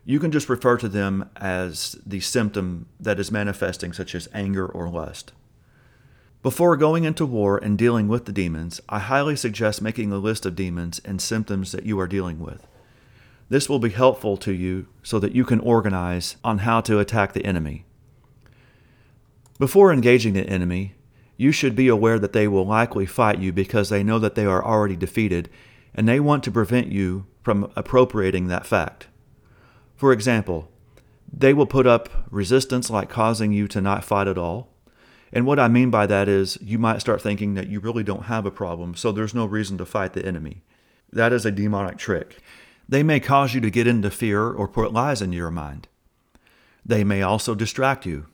You 0.05 0.19
can 0.19 0.31
just 0.31 0.49
refer 0.49 0.77
to 0.77 0.89
them 0.89 1.29
as 1.37 1.95
the 2.05 2.19
symptom 2.19 2.87
that 2.99 3.19
is 3.19 3.31
manifesting, 3.31 3.93
such 3.93 4.13
as 4.13 4.27
anger 4.33 4.67
or 4.67 4.89
lust. 4.89 5.31
Before 6.41 6.75
going 6.75 7.05
into 7.05 7.25
war 7.25 7.57
and 7.57 7.77
dealing 7.77 8.09
with 8.09 8.25
the 8.25 8.33
demons, 8.33 8.81
I 8.89 8.99
highly 8.99 9.37
suggest 9.37 9.81
making 9.81 10.11
a 10.11 10.17
list 10.17 10.45
of 10.45 10.57
demons 10.57 10.99
and 11.05 11.21
symptoms 11.21 11.71
that 11.71 11.85
you 11.85 11.97
are 12.01 12.07
dealing 12.07 12.39
with. 12.39 12.67
This 13.47 13.69
will 13.69 13.79
be 13.79 13.91
helpful 13.91 14.35
to 14.37 14.51
you 14.51 14.87
so 15.03 15.19
that 15.19 15.33
you 15.33 15.45
can 15.45 15.61
organize 15.61 16.35
on 16.43 16.59
how 16.59 16.81
to 16.81 16.99
attack 16.99 17.31
the 17.31 17.45
enemy. 17.45 17.85
Before 19.57 19.93
engaging 19.93 20.33
the 20.33 20.49
enemy, 20.49 20.95
you 21.43 21.51
should 21.51 21.75
be 21.75 21.89
aware 21.89 22.17
that 22.17 22.31
they 22.31 22.47
will 22.47 22.65
likely 22.65 23.05
fight 23.05 23.37
you 23.37 23.51
because 23.51 23.89
they 23.89 24.01
know 24.01 24.17
that 24.17 24.35
they 24.35 24.45
are 24.45 24.63
already 24.63 24.95
defeated 24.95 25.49
and 25.93 26.07
they 26.07 26.19
want 26.19 26.41
to 26.45 26.49
prevent 26.49 26.87
you 26.87 27.25
from 27.43 27.69
appropriating 27.75 28.47
that 28.47 28.65
fact. 28.65 29.07
For 29.97 30.13
example, 30.13 30.71
they 31.31 31.53
will 31.53 31.65
put 31.65 31.85
up 31.85 32.07
resistance 32.31 32.89
like 32.89 33.09
causing 33.09 33.51
you 33.51 33.67
to 33.67 33.81
not 33.81 34.05
fight 34.05 34.29
at 34.29 34.37
all. 34.37 34.69
And 35.33 35.45
what 35.45 35.59
I 35.59 35.67
mean 35.67 35.89
by 35.89 36.05
that 36.07 36.29
is 36.29 36.57
you 36.61 36.79
might 36.79 37.01
start 37.01 37.21
thinking 37.21 37.55
that 37.55 37.67
you 37.67 37.81
really 37.81 38.03
don't 38.03 38.25
have 38.25 38.45
a 38.45 38.51
problem, 38.51 38.95
so 38.95 39.11
there's 39.11 39.33
no 39.33 39.45
reason 39.45 39.77
to 39.79 39.85
fight 39.85 40.13
the 40.13 40.25
enemy. 40.25 40.61
That 41.11 41.33
is 41.33 41.45
a 41.45 41.51
demonic 41.51 41.97
trick. 41.97 42.39
They 42.87 43.03
may 43.03 43.19
cause 43.19 43.53
you 43.53 43.59
to 43.61 43.69
get 43.69 43.87
into 43.87 44.09
fear 44.09 44.49
or 44.49 44.67
put 44.69 44.93
lies 44.93 45.21
into 45.21 45.35
your 45.35 45.51
mind. 45.51 45.89
They 46.85 47.03
may 47.03 47.21
also 47.21 47.53
distract 47.53 48.05
you. 48.05 48.27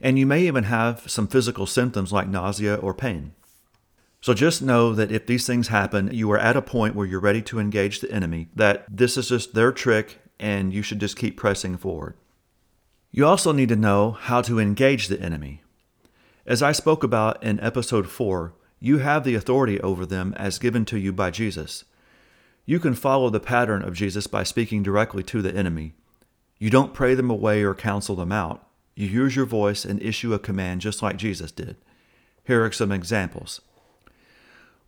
And 0.00 0.18
you 0.18 0.26
may 0.26 0.46
even 0.46 0.64
have 0.64 1.10
some 1.10 1.26
physical 1.26 1.66
symptoms 1.66 2.12
like 2.12 2.28
nausea 2.28 2.76
or 2.76 2.94
pain. 2.94 3.32
So 4.20 4.34
just 4.34 4.62
know 4.62 4.92
that 4.92 5.12
if 5.12 5.26
these 5.26 5.46
things 5.46 5.68
happen, 5.68 6.10
you 6.12 6.30
are 6.32 6.38
at 6.38 6.56
a 6.56 6.62
point 6.62 6.94
where 6.94 7.06
you're 7.06 7.20
ready 7.20 7.42
to 7.42 7.60
engage 7.60 8.00
the 8.00 8.10
enemy, 8.10 8.48
that 8.54 8.84
this 8.90 9.16
is 9.16 9.28
just 9.28 9.54
their 9.54 9.72
trick 9.72 10.18
and 10.40 10.72
you 10.72 10.82
should 10.82 11.00
just 11.00 11.16
keep 11.16 11.36
pressing 11.36 11.76
forward. 11.76 12.14
You 13.10 13.24
also 13.24 13.52
need 13.52 13.68
to 13.70 13.76
know 13.76 14.12
how 14.12 14.42
to 14.42 14.58
engage 14.58 15.08
the 15.08 15.20
enemy. 15.20 15.62
As 16.44 16.62
I 16.62 16.72
spoke 16.72 17.02
about 17.02 17.42
in 17.42 17.60
episode 17.60 18.08
4, 18.08 18.52
you 18.78 18.98
have 18.98 19.24
the 19.24 19.34
authority 19.34 19.80
over 19.80 20.04
them 20.04 20.34
as 20.36 20.58
given 20.58 20.84
to 20.86 20.98
you 20.98 21.12
by 21.12 21.30
Jesus. 21.30 21.84
You 22.64 22.78
can 22.80 22.94
follow 22.94 23.30
the 23.30 23.40
pattern 23.40 23.82
of 23.82 23.94
Jesus 23.94 24.26
by 24.26 24.42
speaking 24.42 24.82
directly 24.82 25.22
to 25.22 25.40
the 25.40 25.54
enemy. 25.54 25.94
You 26.58 26.68
don't 26.68 26.94
pray 26.94 27.14
them 27.14 27.30
away 27.30 27.62
or 27.62 27.74
counsel 27.74 28.16
them 28.16 28.32
out. 28.32 28.65
You 28.96 29.06
use 29.06 29.36
your 29.36 29.44
voice 29.44 29.84
and 29.84 30.02
issue 30.02 30.32
a 30.32 30.38
command 30.38 30.80
just 30.80 31.02
like 31.02 31.18
Jesus 31.18 31.52
did. 31.52 31.76
Here 32.44 32.64
are 32.64 32.72
some 32.72 32.90
examples. 32.90 33.60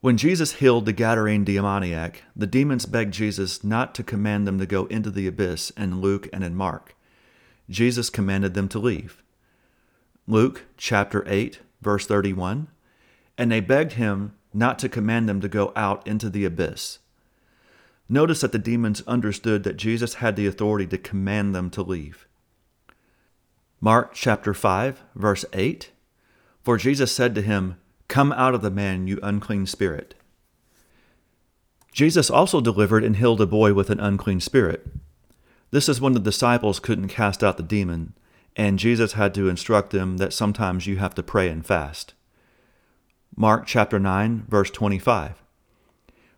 When 0.01 0.17
Jesus 0.17 0.55
healed 0.55 0.87
the 0.87 0.95
Gadarene 0.95 1.45
demoniac, 1.45 2.23
the 2.35 2.47
demons 2.47 2.87
begged 2.87 3.13
Jesus 3.13 3.63
not 3.63 3.95
to 3.97 4.03
command 4.03 4.47
them 4.47 4.59
to 4.61 4.67
go 4.67 4.87
into 4.87 5.11
the 5.11 5.27
abyss 5.27 5.71
in 5.71 6.01
Luke 6.01 6.29
and 6.33 6.43
in 6.43 6.55
Mark. 6.55 6.97
Jesus 7.69 8.09
commanded 8.09 8.55
them 8.55 8.69
to 8.69 8.79
leave. 8.79 9.23
Luke 10.27 10.65
chapter 10.77 11.25
8, 11.27 11.61
verse 11.83 12.07
31. 12.07 12.69
And 13.37 13.53
they 13.53 13.61
begged 13.61 13.93
him 13.93 14.35
not 14.55 14.79
to 14.79 14.89
command 14.89 15.29
them 15.29 15.41
to 15.43 15.49
go 15.49 15.73
out 15.77 16.07
into 16.07 16.31
the 16.31 16.45
abyss. 16.45 17.01
Notice 18.09 18.41
that 18.41 18.53
the 18.53 18.59
demons 18.59 19.03
understood 19.07 19.65
that 19.65 19.77
Jesus 19.77 20.15
had 20.15 20.37
the 20.37 20.47
authority 20.47 20.87
to 20.87 20.97
command 20.97 21.55
them 21.55 21.69
to 21.71 21.83
leave. 21.83 22.28
Mark 23.81 24.13
chapter 24.13 24.53
5, 24.53 25.05
verse 25.15 25.45
8. 25.53 25.91
For 26.65 26.77
Jesus 26.77 27.13
said 27.13 27.35
to 27.37 27.43
him, 27.43 27.77
Come 28.09 28.33
out 28.33 28.55
of 28.55 28.61
the 28.61 28.73
man, 28.73 29.07
you 29.07 29.21
unclean 29.23 29.67
spirit. 29.67 30.15
Jesus 31.93 32.29
also 32.29 32.61
delivered 32.61 33.05
and 33.05 33.17
healed 33.17 33.41
a 33.41 33.47
boy 33.47 33.73
with 33.75 33.91
an 33.91 34.01
unclean 34.01 34.41
spirit. 34.41 34.87
This 35.71 35.89
is 35.89 36.01
when 36.01 36.13
the 36.13 36.21
disciples 36.21 36.81
couldn't 36.81 37.09
cast 37.09 37.45
out 37.45 37.57
the 37.57 37.63
demon, 37.63 38.15
and 38.57 38.81
Jesus 38.81 39.13
had 39.13 39.33
to 39.35 39.49
instruct 39.49 39.91
them 39.91 40.17
that 40.17 40.33
sometimes 40.33 40.89
you 40.89 40.97
have 40.97 41.15
to 41.15 41.23
pray 41.23 41.49
and 41.49 41.65
fast. 41.65 42.15
Mark 43.37 43.65
chapter 43.67 44.01
9, 44.01 44.47
verse 44.49 44.71
25. 44.71 45.41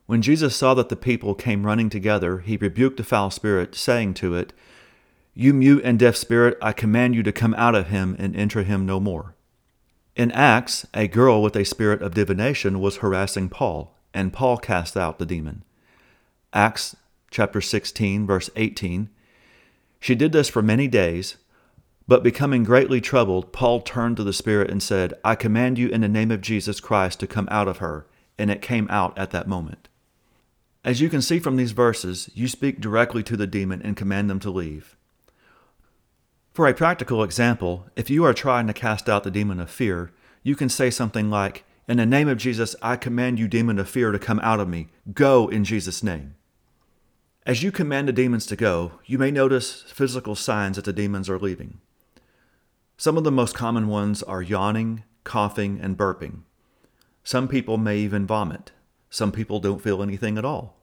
When 0.04 0.20
Jesus 0.20 0.54
saw 0.54 0.74
that 0.74 0.90
the 0.90 0.96
people 0.96 1.34
came 1.34 1.64
running 1.64 1.88
together, 1.88 2.40
he 2.40 2.58
rebuked 2.58 2.98
the 2.98 3.04
foul 3.04 3.30
spirit, 3.30 3.74
saying 3.74 4.14
to 4.14 4.34
it, 4.34 4.52
You 5.40 5.54
mute 5.54 5.80
and 5.86 5.98
deaf 5.98 6.16
spirit, 6.16 6.58
I 6.60 6.74
command 6.74 7.14
you 7.14 7.22
to 7.22 7.32
come 7.32 7.54
out 7.54 7.74
of 7.74 7.86
him 7.86 8.14
and 8.18 8.36
enter 8.36 8.62
him 8.62 8.84
no 8.84 9.00
more. 9.00 9.36
In 10.14 10.30
Acts, 10.32 10.86
a 10.92 11.08
girl 11.08 11.42
with 11.42 11.56
a 11.56 11.64
spirit 11.64 12.02
of 12.02 12.12
divination 12.12 12.78
was 12.78 12.98
harassing 12.98 13.48
Paul, 13.48 13.96
and 14.12 14.34
Paul 14.34 14.58
cast 14.58 14.98
out 14.98 15.18
the 15.18 15.24
demon. 15.24 15.64
Acts 16.52 16.94
chapter 17.30 17.62
16, 17.62 18.26
verse 18.26 18.50
18. 18.54 19.08
She 19.98 20.14
did 20.14 20.32
this 20.32 20.50
for 20.50 20.60
many 20.60 20.86
days, 20.86 21.38
but 22.06 22.22
becoming 22.22 22.62
greatly 22.62 23.00
troubled, 23.00 23.50
Paul 23.50 23.80
turned 23.80 24.18
to 24.18 24.24
the 24.24 24.34
spirit 24.34 24.70
and 24.70 24.82
said, 24.82 25.14
I 25.24 25.36
command 25.36 25.78
you 25.78 25.88
in 25.88 26.02
the 26.02 26.08
name 26.08 26.30
of 26.30 26.42
Jesus 26.42 26.80
Christ 26.80 27.18
to 27.20 27.26
come 27.26 27.48
out 27.50 27.66
of 27.66 27.78
her. 27.78 28.06
And 28.36 28.50
it 28.50 28.60
came 28.60 28.88
out 28.90 29.16
at 29.16 29.30
that 29.30 29.48
moment. 29.48 29.88
As 30.84 31.00
you 31.00 31.08
can 31.08 31.22
see 31.22 31.38
from 31.38 31.56
these 31.56 31.72
verses, 31.72 32.28
you 32.34 32.46
speak 32.46 32.78
directly 32.78 33.22
to 33.22 33.38
the 33.38 33.46
demon 33.46 33.80
and 33.80 33.96
command 33.96 34.28
them 34.28 34.40
to 34.40 34.50
leave. 34.50 34.98
For 36.52 36.66
a 36.66 36.74
practical 36.74 37.22
example, 37.22 37.86
if 37.94 38.10
you 38.10 38.24
are 38.24 38.34
trying 38.34 38.66
to 38.66 38.72
cast 38.72 39.08
out 39.08 39.22
the 39.22 39.30
demon 39.30 39.60
of 39.60 39.70
fear, 39.70 40.10
you 40.42 40.56
can 40.56 40.68
say 40.68 40.90
something 40.90 41.30
like, 41.30 41.64
In 41.86 41.98
the 41.98 42.06
name 42.06 42.28
of 42.28 42.38
Jesus, 42.38 42.74
I 42.82 42.96
command 42.96 43.38
you, 43.38 43.46
demon 43.46 43.78
of 43.78 43.88
fear, 43.88 44.10
to 44.10 44.18
come 44.18 44.40
out 44.40 44.58
of 44.58 44.68
me. 44.68 44.88
Go 45.12 45.46
in 45.46 45.64
Jesus' 45.64 46.02
name. 46.02 46.34
As 47.46 47.62
you 47.62 47.70
command 47.70 48.08
the 48.08 48.12
demons 48.12 48.46
to 48.46 48.56
go, 48.56 48.92
you 49.06 49.16
may 49.16 49.30
notice 49.30 49.82
physical 49.82 50.34
signs 50.34 50.76
that 50.76 50.84
the 50.84 50.92
demons 50.92 51.30
are 51.30 51.38
leaving. 51.38 51.80
Some 52.96 53.16
of 53.16 53.24
the 53.24 53.32
most 53.32 53.54
common 53.54 53.86
ones 53.86 54.22
are 54.24 54.42
yawning, 54.42 55.04
coughing, 55.24 55.78
and 55.80 55.96
burping. 55.96 56.42
Some 57.22 57.46
people 57.46 57.78
may 57.78 57.98
even 57.98 58.26
vomit. 58.26 58.72
Some 59.08 59.30
people 59.30 59.60
don't 59.60 59.80
feel 59.80 60.02
anything 60.02 60.36
at 60.36 60.44
all. 60.44 60.76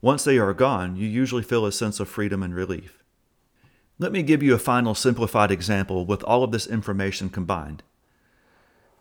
Once 0.00 0.24
they 0.24 0.38
are 0.38 0.54
gone, 0.54 0.96
you 0.96 1.08
usually 1.08 1.42
feel 1.42 1.64
a 1.64 1.72
sense 1.72 2.00
of 2.00 2.08
freedom 2.08 2.42
and 2.42 2.54
relief. 2.54 2.99
Let 4.00 4.12
me 4.12 4.22
give 4.22 4.42
you 4.42 4.54
a 4.54 4.58
final 4.58 4.94
simplified 4.94 5.50
example 5.50 6.06
with 6.06 6.22
all 6.22 6.42
of 6.42 6.52
this 6.52 6.66
information 6.66 7.28
combined. 7.28 7.82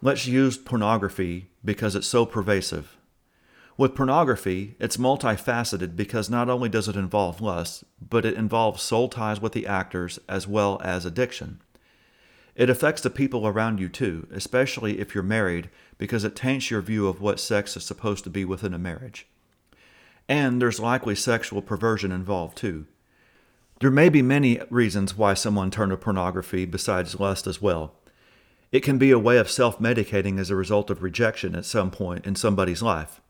Let's 0.01 0.27
use 0.27 0.58
pornography 0.58 1.48
because 1.63 1.96
it's 1.96 2.06
so 2.06 2.25
pervasive. 2.25 2.98
With 3.77 3.96
pornography, 3.96 4.75
it's 4.77 4.98
multifaceted 4.98 5.96
because 5.96 6.29
not 6.29 6.50
only 6.50 6.68
does 6.68 6.89
it 6.89 6.98
involve 6.98 7.39
lust, 7.39 7.86
but 8.01 8.25
it 8.25 8.34
involves 8.34 8.84
soul 8.84 9.08
ties 9.08 9.39
with 9.39 9.53
the 9.53 9.65
actors 9.65 10.20
as 10.27 10.50
well 10.50 10.82
as 10.84 11.06
addiction. 11.06 11.62
It 12.53 12.70
affects 12.70 13.01
the 13.01 13.10
people 13.10 13.48
around 13.48 13.79
you 13.79 13.88
too, 13.88 14.27
especially 14.34 15.00
if 15.00 15.15
you're 15.15 15.24
married, 15.24 15.70
because 15.98 16.25
it 16.25 16.36
taints 16.36 16.70
your 16.70 16.82
view 16.82 17.08
of 17.08 17.22
what 17.22 17.39
sex 17.39 17.77
is 17.77 17.86
supposed 17.86 18.25
to 18.25 18.29
be 18.29 18.44
within 18.44 18.74
a 18.74 18.77
marriage. 18.77 19.27
And 20.27 20.62
there's 20.62 20.77
likely 20.77 21.15
sexual 21.15 21.62
perversion 21.62 22.12
involved 22.12 22.58
too. 22.58 22.86
There 23.79 23.91
may 23.91 24.09
be 24.09 24.21
many 24.21 24.59
reasons 24.69 25.17
why 25.17 25.33
someone 25.33 25.71
turned 25.71 25.91
to 25.91 25.98
pornography 25.98 26.65
besides 26.65 27.19
lust 27.19 27.48
as 27.48 27.62
well. 27.62 27.93
It 28.71 28.81
can 28.81 28.98
be 28.98 29.12
a 29.12 29.19
way 29.19 29.38
of 29.38 29.50
self 29.50 29.79
medicating 29.79 30.39
as 30.39 30.50
a 30.50 30.55
result 30.55 30.89
of 30.89 31.01
rejection 31.01 31.55
at 31.55 31.65
some 31.65 31.89
point 31.89 32.25
in 32.25 32.36
somebody's 32.36 32.81
life. 32.81 33.21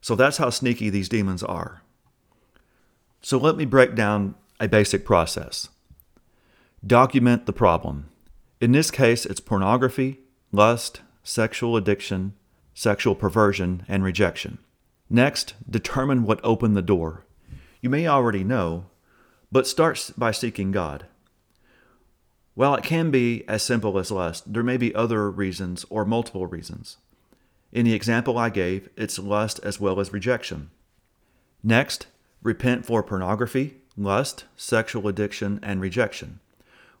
So 0.00 0.14
that's 0.14 0.36
how 0.36 0.50
sneaky 0.50 0.90
these 0.90 1.08
demons 1.08 1.42
are. 1.42 1.82
So 3.22 3.38
let 3.38 3.56
me 3.56 3.64
break 3.64 3.94
down 3.94 4.34
a 4.58 4.68
basic 4.68 5.04
process. 5.04 5.68
Document 6.86 7.46
the 7.46 7.52
problem. 7.52 8.08
In 8.60 8.72
this 8.72 8.90
case, 8.90 9.26
it's 9.26 9.40
pornography, 9.40 10.20
lust, 10.52 11.00
sexual 11.22 11.76
addiction, 11.76 12.34
sexual 12.74 13.14
perversion, 13.14 13.84
and 13.88 14.04
rejection. 14.04 14.58
Next, 15.08 15.54
determine 15.68 16.24
what 16.24 16.40
opened 16.44 16.76
the 16.76 16.82
door. 16.82 17.24
You 17.80 17.90
may 17.90 18.06
already 18.06 18.44
know, 18.44 18.86
but 19.52 19.66
starts 19.66 20.10
by 20.10 20.30
seeking 20.30 20.70
God. 20.70 21.06
While 22.54 22.74
it 22.74 22.84
can 22.84 23.10
be 23.10 23.44
as 23.48 23.62
simple 23.62 23.98
as 23.98 24.10
lust, 24.10 24.52
there 24.52 24.62
may 24.62 24.76
be 24.76 24.94
other 24.94 25.30
reasons 25.30 25.84
or 25.88 26.04
multiple 26.04 26.46
reasons. 26.46 26.98
In 27.72 27.84
the 27.84 27.94
example 27.94 28.36
I 28.36 28.50
gave, 28.50 28.88
it's 28.96 29.18
lust 29.18 29.60
as 29.62 29.80
well 29.80 30.00
as 30.00 30.12
rejection. 30.12 30.70
Next, 31.62 32.06
repent 32.42 32.84
for 32.84 33.02
pornography, 33.02 33.76
lust, 33.96 34.44
sexual 34.56 35.08
addiction, 35.08 35.60
and 35.62 35.80
rejection. 35.80 36.40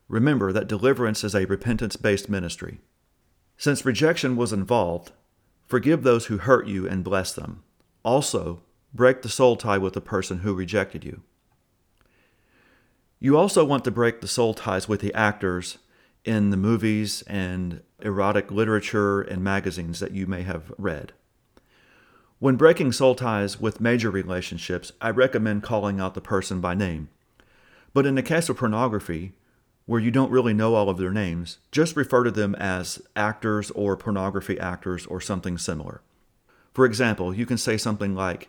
Remember 0.08 0.52
that 0.52 0.68
deliverance 0.68 1.24
is 1.24 1.34
a 1.34 1.46
repentance 1.46 1.96
based 1.96 2.28
ministry. 2.28 2.80
Since 3.56 3.84
rejection 3.84 4.36
was 4.36 4.52
involved, 4.52 5.12
forgive 5.66 6.02
those 6.02 6.26
who 6.26 6.38
hurt 6.38 6.66
you 6.66 6.88
and 6.88 7.04
bless 7.04 7.32
them. 7.32 7.62
Also, 8.02 8.60
break 8.94 9.22
the 9.22 9.28
soul 9.28 9.56
tie 9.56 9.78
with 9.78 9.92
the 9.92 10.00
person 10.00 10.38
who 10.38 10.54
rejected 10.54 11.04
you. 11.04 11.22
You 13.22 13.36
also 13.36 13.66
want 13.66 13.84
to 13.84 13.90
break 13.90 14.22
the 14.22 14.26
soul 14.26 14.54
ties 14.54 14.88
with 14.88 15.02
the 15.02 15.12
actors 15.12 15.76
in 16.24 16.48
the 16.48 16.56
movies 16.56 17.22
and 17.26 17.82
erotic 18.00 18.50
literature 18.50 19.20
and 19.20 19.44
magazines 19.44 20.00
that 20.00 20.12
you 20.12 20.26
may 20.26 20.40
have 20.42 20.72
read. 20.78 21.12
When 22.38 22.56
breaking 22.56 22.92
soul 22.92 23.14
ties 23.14 23.60
with 23.60 23.78
major 23.78 24.10
relationships, 24.10 24.92
I 25.02 25.10
recommend 25.10 25.62
calling 25.62 26.00
out 26.00 26.14
the 26.14 26.22
person 26.22 26.62
by 26.62 26.72
name. 26.72 27.10
But 27.92 28.06
in 28.06 28.14
the 28.14 28.22
case 28.22 28.48
of 28.48 28.56
pornography, 28.56 29.34
where 29.84 30.00
you 30.00 30.10
don't 30.10 30.30
really 30.30 30.54
know 30.54 30.74
all 30.74 30.88
of 30.88 30.96
their 30.96 31.12
names, 31.12 31.58
just 31.70 31.96
refer 31.96 32.24
to 32.24 32.30
them 32.30 32.54
as 32.54 33.02
actors 33.14 33.70
or 33.72 33.98
pornography 33.98 34.58
actors 34.58 35.04
or 35.04 35.20
something 35.20 35.58
similar. 35.58 36.00
For 36.72 36.86
example, 36.86 37.34
you 37.34 37.44
can 37.44 37.58
say 37.58 37.76
something 37.76 38.14
like, 38.14 38.48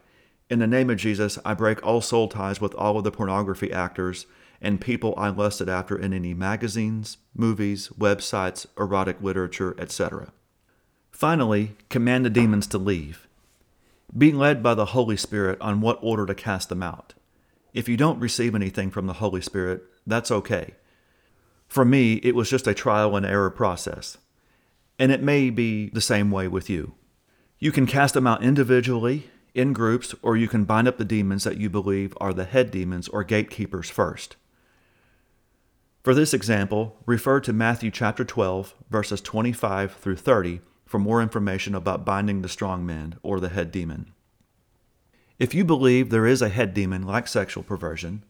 In 0.49 0.59
the 0.59 0.67
name 0.67 0.89
of 0.89 0.95
Jesus, 0.95 1.37
I 1.43 1.55
break 1.55 1.85
all 1.85 1.99
soul 1.99 2.29
ties 2.29 2.61
with 2.61 2.73
all 2.75 2.97
of 2.97 3.03
the 3.03 3.11
pornography 3.11 3.73
actors 3.73 4.27
and 4.61 4.79
people 4.79 5.13
I 5.17 5.29
lusted 5.29 5.67
after 5.67 5.97
in 5.97 6.13
any 6.13 6.33
magazines, 6.33 7.17
movies, 7.33 7.89
websites, 7.97 8.67
erotic 8.77 9.21
literature, 9.21 9.75
etc. 9.79 10.31
Finally, 11.11 11.75
command 11.89 12.25
the 12.25 12.29
demons 12.29 12.67
to 12.67 12.77
leave. 12.77 13.27
Be 14.15 14.31
led 14.31 14.61
by 14.61 14.73
the 14.75 14.87
Holy 14.87 15.17
Spirit 15.17 15.59
on 15.61 15.81
what 15.81 15.99
order 16.01 16.25
to 16.25 16.35
cast 16.35 16.69
them 16.69 16.83
out. 16.83 17.13
If 17.73 17.87
you 17.87 17.97
don't 17.97 18.19
receive 18.19 18.53
anything 18.53 18.91
from 18.91 19.07
the 19.07 19.13
Holy 19.13 19.41
Spirit, 19.41 19.83
that's 20.05 20.31
okay. 20.31 20.75
For 21.67 21.85
me, 21.85 22.15
it 22.15 22.35
was 22.35 22.49
just 22.49 22.67
a 22.67 22.73
trial 22.73 23.15
and 23.15 23.25
error 23.25 23.49
process. 23.49 24.17
And 24.99 25.11
it 25.11 25.23
may 25.23 25.49
be 25.49 25.89
the 25.89 26.01
same 26.01 26.29
way 26.29 26.47
with 26.47 26.69
you. 26.69 26.93
You 27.59 27.71
can 27.71 27.85
cast 27.85 28.13
them 28.13 28.27
out 28.27 28.43
individually, 28.43 29.29
in 29.53 29.73
groups, 29.73 30.13
or 30.21 30.35
you 30.35 30.47
can 30.47 30.65
bind 30.65 30.87
up 30.87 30.97
the 30.97 31.05
demons 31.05 31.43
that 31.43 31.57
you 31.57 31.69
believe 31.69 32.13
are 32.19 32.33
the 32.33 32.45
head 32.45 32.71
demons 32.71 33.07
or 33.07 33.23
gatekeepers 33.23 33.89
first. 33.89 34.35
For 36.03 36.15
this 36.15 36.33
example, 36.33 36.97
refer 37.05 37.39
to 37.41 37.53
Matthew 37.53 37.91
chapter 37.91 38.23
12, 38.23 38.73
verses 38.89 39.21
25 39.21 39.93
through 39.93 40.15
30 40.15 40.61
for 40.85 40.97
more 40.97 41.21
information 41.21 41.75
about 41.75 42.05
binding 42.05 42.41
the 42.41 42.49
strong 42.49 42.85
man 42.85 43.15
or 43.21 43.39
the 43.39 43.49
head 43.49 43.71
demon. 43.71 44.11
If 45.37 45.53
you 45.53 45.63
believe 45.63 46.09
there 46.09 46.25
is 46.25 46.41
a 46.41 46.49
head 46.49 46.73
demon 46.73 47.03
like 47.03 47.27
sexual 47.27 47.63
perversion, 47.63 48.23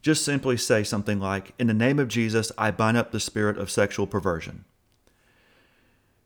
just 0.00 0.24
simply 0.24 0.56
say 0.56 0.82
something 0.82 1.20
like, 1.20 1.52
In 1.58 1.66
the 1.66 1.74
name 1.74 1.98
of 1.98 2.08
Jesus, 2.08 2.50
I 2.56 2.70
bind 2.70 2.96
up 2.96 3.12
the 3.12 3.20
spirit 3.20 3.58
of 3.58 3.70
sexual 3.70 4.06
perversion. 4.06 4.64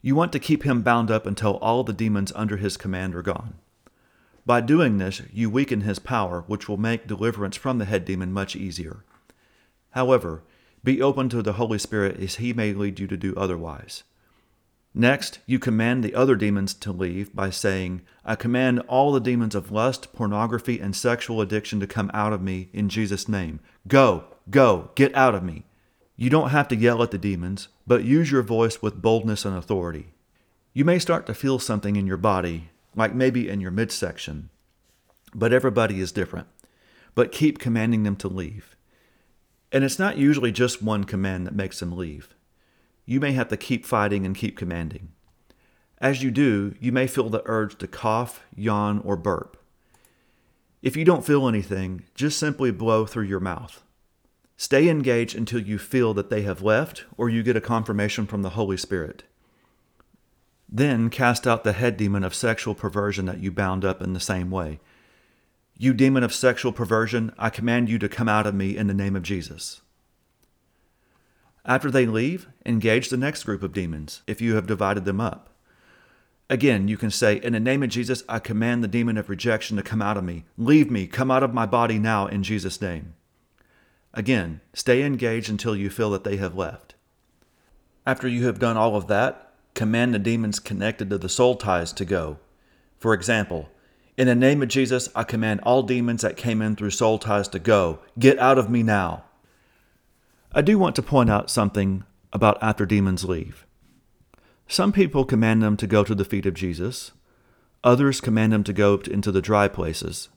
You 0.01 0.15
want 0.15 0.33
to 0.33 0.39
keep 0.39 0.63
him 0.63 0.83
bound 0.83 1.11
up 1.11 1.27
until 1.27 1.57
all 1.57 1.83
the 1.83 1.93
demons 1.93 2.33
under 2.37 2.57
his 2.57 2.77
command 2.77 3.17
are 3.17 3.23
gone. 3.23 3.55
By 4.47 4.61
doing 4.61 4.99
this, 4.99 5.23
you 5.33 5.51
weaken 5.51 5.81
his 5.81 5.99
power, 5.99 6.45
which 6.47 6.69
will 6.69 6.77
make 6.77 7.09
deliverance 7.09 7.57
from 7.57 7.79
the 7.79 7.85
head 7.85 8.05
demon 8.05 8.33
much 8.33 8.55
easier. 8.55 9.05
However, 9.91 10.43
be 10.85 11.03
open 11.03 11.29
to 11.31 11.43
the 11.43 11.55
Holy 11.55 11.79
Spirit 11.79 12.21
as 12.21 12.37
he 12.37 12.53
may 12.53 12.73
lead 12.75 13.01
you 13.01 13.07
to 13.07 13.17
do 13.17 13.35
otherwise. 13.37 14.05
Next, 14.97 15.41
you 15.45 15.59
command 15.59 16.05
the 16.05 16.15
other 16.15 16.37
demons 16.37 16.73
to 16.75 16.93
leave 16.93 17.35
by 17.35 17.51
saying, 17.51 18.03
I 18.25 18.37
command 18.37 18.81
all 18.87 19.11
the 19.11 19.19
demons 19.19 19.57
of 19.57 19.73
lust, 19.73 20.13
pornography, 20.13 20.79
and 20.79 20.95
sexual 20.95 21.41
addiction 21.41 21.81
to 21.81 21.89
come 21.89 22.13
out 22.15 22.33
of 22.33 22.43
me 22.43 22.69
in 22.73 22.89
Jesus' 22.89 23.29
name. 23.29 23.59
Go, 23.89 24.25
go, 24.49 24.91
get 24.95 25.13
out 25.17 25.35
of 25.35 25.43
me. 25.43 25.65
You 26.17 26.31
don't 26.31 26.51
have 26.51 26.69
to 26.69 26.77
yell 26.77 27.03
at 27.03 27.11
the 27.11 27.19
demons, 27.19 27.67
but 27.89 28.05
use 28.05 28.31
your 28.31 28.43
voice 28.43 28.81
with 28.81 29.03
boldness 29.03 29.45
and 29.45 29.57
authority. 29.57 30.13
You 30.73 30.85
may 30.85 31.01
start 31.01 31.27
to 31.27 31.35
feel 31.35 31.59
something 31.59 31.97
in 31.97 32.07
your 32.07 32.17
body, 32.17 32.69
like 32.95 33.15
maybe 33.15 33.49
in 33.49 33.61
your 33.61 33.73
midsection, 33.73 34.51
but 35.35 35.53
everybody 35.53 36.01
is 36.01 36.13
different. 36.13 36.47
But 37.17 37.33
keep 37.33 37.59
commanding 37.59 38.05
them 38.05 38.15
to 38.17 38.29
leave. 38.29 38.77
And 39.75 39.83
it's 39.83 39.99
not 39.99 40.17
usually 40.17 40.53
just 40.53 40.85
one 40.85 41.03
command 41.03 41.49
that 41.49 41.55
makes 41.57 41.81
them 41.81 41.97
leave. 41.97 42.29
You 43.05 43.19
may 43.19 43.33
have 43.33 43.49
to 43.49 43.57
keep 43.57 43.85
fighting 43.85 44.25
and 44.25 44.37
keep 44.37 44.57
commanding. 44.57 45.09
As 45.99 46.23
you 46.23 46.31
do, 46.31 46.77
you 46.81 46.93
may 46.93 47.09
feel 47.09 47.29
the 47.29 47.43
urge 47.45 47.77
to 47.79 47.89
cough, 47.89 48.45
yawn, 48.55 49.01
or 49.01 49.17
burp. 49.17 49.61
If 50.81 50.97
you 50.97 51.05
don't 51.05 51.27
feel 51.27 51.49
anything, 51.49 52.05
just 52.15 52.39
simply 52.39 52.71
blow 52.71 53.05
through 53.05 53.25
your 53.25 53.41
mouth. 53.41 53.83
Stay 54.57 54.89
engaged 54.89 55.35
until 55.35 55.61
you 55.61 55.79
feel 55.79 56.15
that 56.15 56.31
they 56.31 56.43
have 56.43 56.63
left 56.63 57.05
or 57.17 57.29
you 57.29 57.43
get 57.43 57.57
a 57.57 57.61
confirmation 57.61 58.27
from 58.27 58.43
the 58.43 58.51
Holy 58.51 58.77
Spirit. 58.77 59.25
Then 60.69 61.11
cast 61.11 61.49
out 61.49 61.65
the 61.65 61.73
head 61.73 61.97
demon 61.97 62.23
of 62.23 62.33
sexual 62.33 62.77
perversion 62.77 63.27
that 63.27 63.41
you 63.41 63.51
bound 63.51 63.85
up 63.85 64.01
in 64.01 64.13
the 64.13 64.21
same 64.21 64.53
way. 64.53 64.79
You 65.77 65.93
demon 65.93 66.23
of 66.23 66.33
sexual 66.33 66.73
perversion, 66.73 67.33
I 67.39 67.51
command 67.51 67.89
you 67.89 67.99
to 67.99 68.09
come 68.09 68.29
out 68.29 68.47
of 68.47 68.55
me 68.55 68.77
in 68.77 68.87
the 68.87 68.95
name 68.95 69.17
of 69.17 69.23
Jesus. 69.23 69.81
After 71.65 71.91
they 71.91 72.07
leave, 72.07 72.49
engage 72.65 73.09
the 73.09 73.17
next 73.17 73.45
group 73.45 73.63
of 73.63 73.73
demons 73.73 74.23
if 74.27 74.41
you 74.41 74.55
have 74.55 74.67
divided 74.67 75.05
them 75.05 75.21
up. 75.21 75.51
Again, 76.51 76.89
you 76.89 76.97
can 76.97 77.11
say, 77.11 77.41
In 77.43 77.55
the 77.55 77.61
name 77.61 77.83
of 77.83 77.89
Jesus, 77.89 78.23
I 78.29 78.39
command 78.39 78.85
the 78.85 78.89
demon 78.89 79.17
of 79.17 79.31
rejection 79.31 79.77
to 79.77 79.83
come 79.83 80.03
out 80.03 80.17
of 80.19 80.25
me. 80.25 80.45
Leave 80.59 80.91
me, 80.91 81.07
come 81.07 81.31
out 81.31 81.43
of 81.43 81.55
my 81.55 81.65
body 81.65 81.99
now 81.99 82.27
in 82.27 82.43
Jesus' 82.43 82.81
name. 82.81 83.15
Again, 84.13 84.61
stay 84.75 85.03
engaged 85.03 85.49
until 85.49 85.75
you 85.75 85.91
feel 85.91 86.11
that 86.11 86.23
they 86.23 86.37
have 86.37 86.55
left. 86.55 86.95
After 88.07 88.29
you 88.29 88.47
have 88.47 88.59
done 88.59 88.77
all 88.77 88.95
of 88.95 89.07
that, 89.09 89.55
command 89.75 90.15
the 90.15 90.19
demons 90.19 90.61
connected 90.61 91.11
to 91.11 91.19
the 91.19 91.29
soul 91.29 91.57
ties 91.57 91.93
to 91.95 92.05
go. 92.05 92.39
For 92.99 93.15
example, 93.15 93.71
in 94.17 94.29
the 94.29 94.35
name 94.35 94.63
of 94.63 94.69
Jesus, 94.69 95.09
I 95.15 95.25
command 95.25 95.61
all 95.63 95.83
demons 95.83 96.23
that 96.23 96.37
came 96.37 96.63
in 96.63 96.77
through 96.77 96.91
soul 96.91 97.19
ties 97.19 97.49
to 97.49 97.59
go. 97.59 97.99
Get 98.19 98.39
out 98.39 98.59
of 98.59 98.71
me 98.71 98.83
now. 98.83 99.25
I 100.53 100.63
do 100.63 100.79
want 100.79 100.95
to 100.97 101.03
point 101.03 101.31
out 101.31 101.51
something 101.51 102.05
about 102.33 102.63
after 102.63 102.87
demons 102.87 103.25
leave. 103.25 103.67
Some 104.69 104.93
people 104.93 105.25
command 105.25 105.63
them 105.63 105.77
to 105.79 105.87
go 105.87 106.05
to 106.05 106.15
the 106.15 106.25
feet 106.25 106.47
of 106.47 106.55
Jesus. 106.55 107.11
Others 107.83 108.21
command 108.21 108.53
them 108.53 108.65
to 108.65 108.73
go 108.73 108.95
into 108.97 109.33
the 109.33 109.43
dry 109.43 109.67
places. 109.67 110.29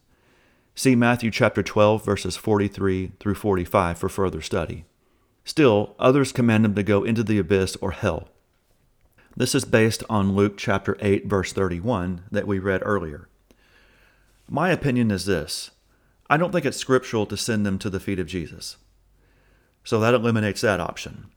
See 0.73 0.95
Matthew 0.95 1.31
chapter 1.31 1.61
12 1.61 2.03
verses 2.03 2.35
43 2.35 3.13
through 3.19 3.35
45 3.35 3.97
for 3.97 4.09
further 4.09 4.41
study. 4.41 4.85
Still, 5.43 5.95
others 5.97 6.31
command 6.31 6.65
them 6.65 6.75
to 6.75 6.83
go 6.83 7.03
into 7.03 7.23
the 7.23 7.39
abyss 7.39 7.77
or 7.77 7.91
hell. 7.91 8.29
This 9.35 9.55
is 9.55 9.65
based 9.65 10.03
on 10.09 10.35
Luke 10.35 10.57
chapter 10.57 10.97
8 10.99 11.27
verse 11.27 11.53
31 11.53 12.23
that 12.31 12.47
we 12.47 12.59
read 12.59 12.81
earlier. 12.83 13.29
My 14.49 14.71
opinion 14.71 15.11
is 15.11 15.25
this. 15.25 15.71
I 16.29 16.37
don't 16.37 16.51
think 16.51 16.65
it's 16.65 16.77
scriptural 16.77 17.25
to 17.25 17.37
send 17.37 17.65
them 17.65 17.77
to 17.79 17.89
the 17.89 17.99
feet 17.99 18.19
of 18.19 18.27
Jesus. 18.27 18.77
So 19.83 19.99
that 19.99 20.13
eliminates 20.13 20.61
that 20.61 20.79
option. 20.79 21.27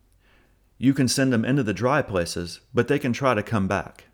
You 0.79 0.95
can 0.95 1.09
send 1.09 1.33
them 1.33 1.45
into 1.45 1.63
the 1.63 1.75
dry 1.75 2.03
places, 2.03 2.61
but 2.73 2.89
they 2.89 2.99
can 2.99 3.13
try 3.13 3.35
to 3.35 3.43
come 3.43 3.69
back. 3.69 4.05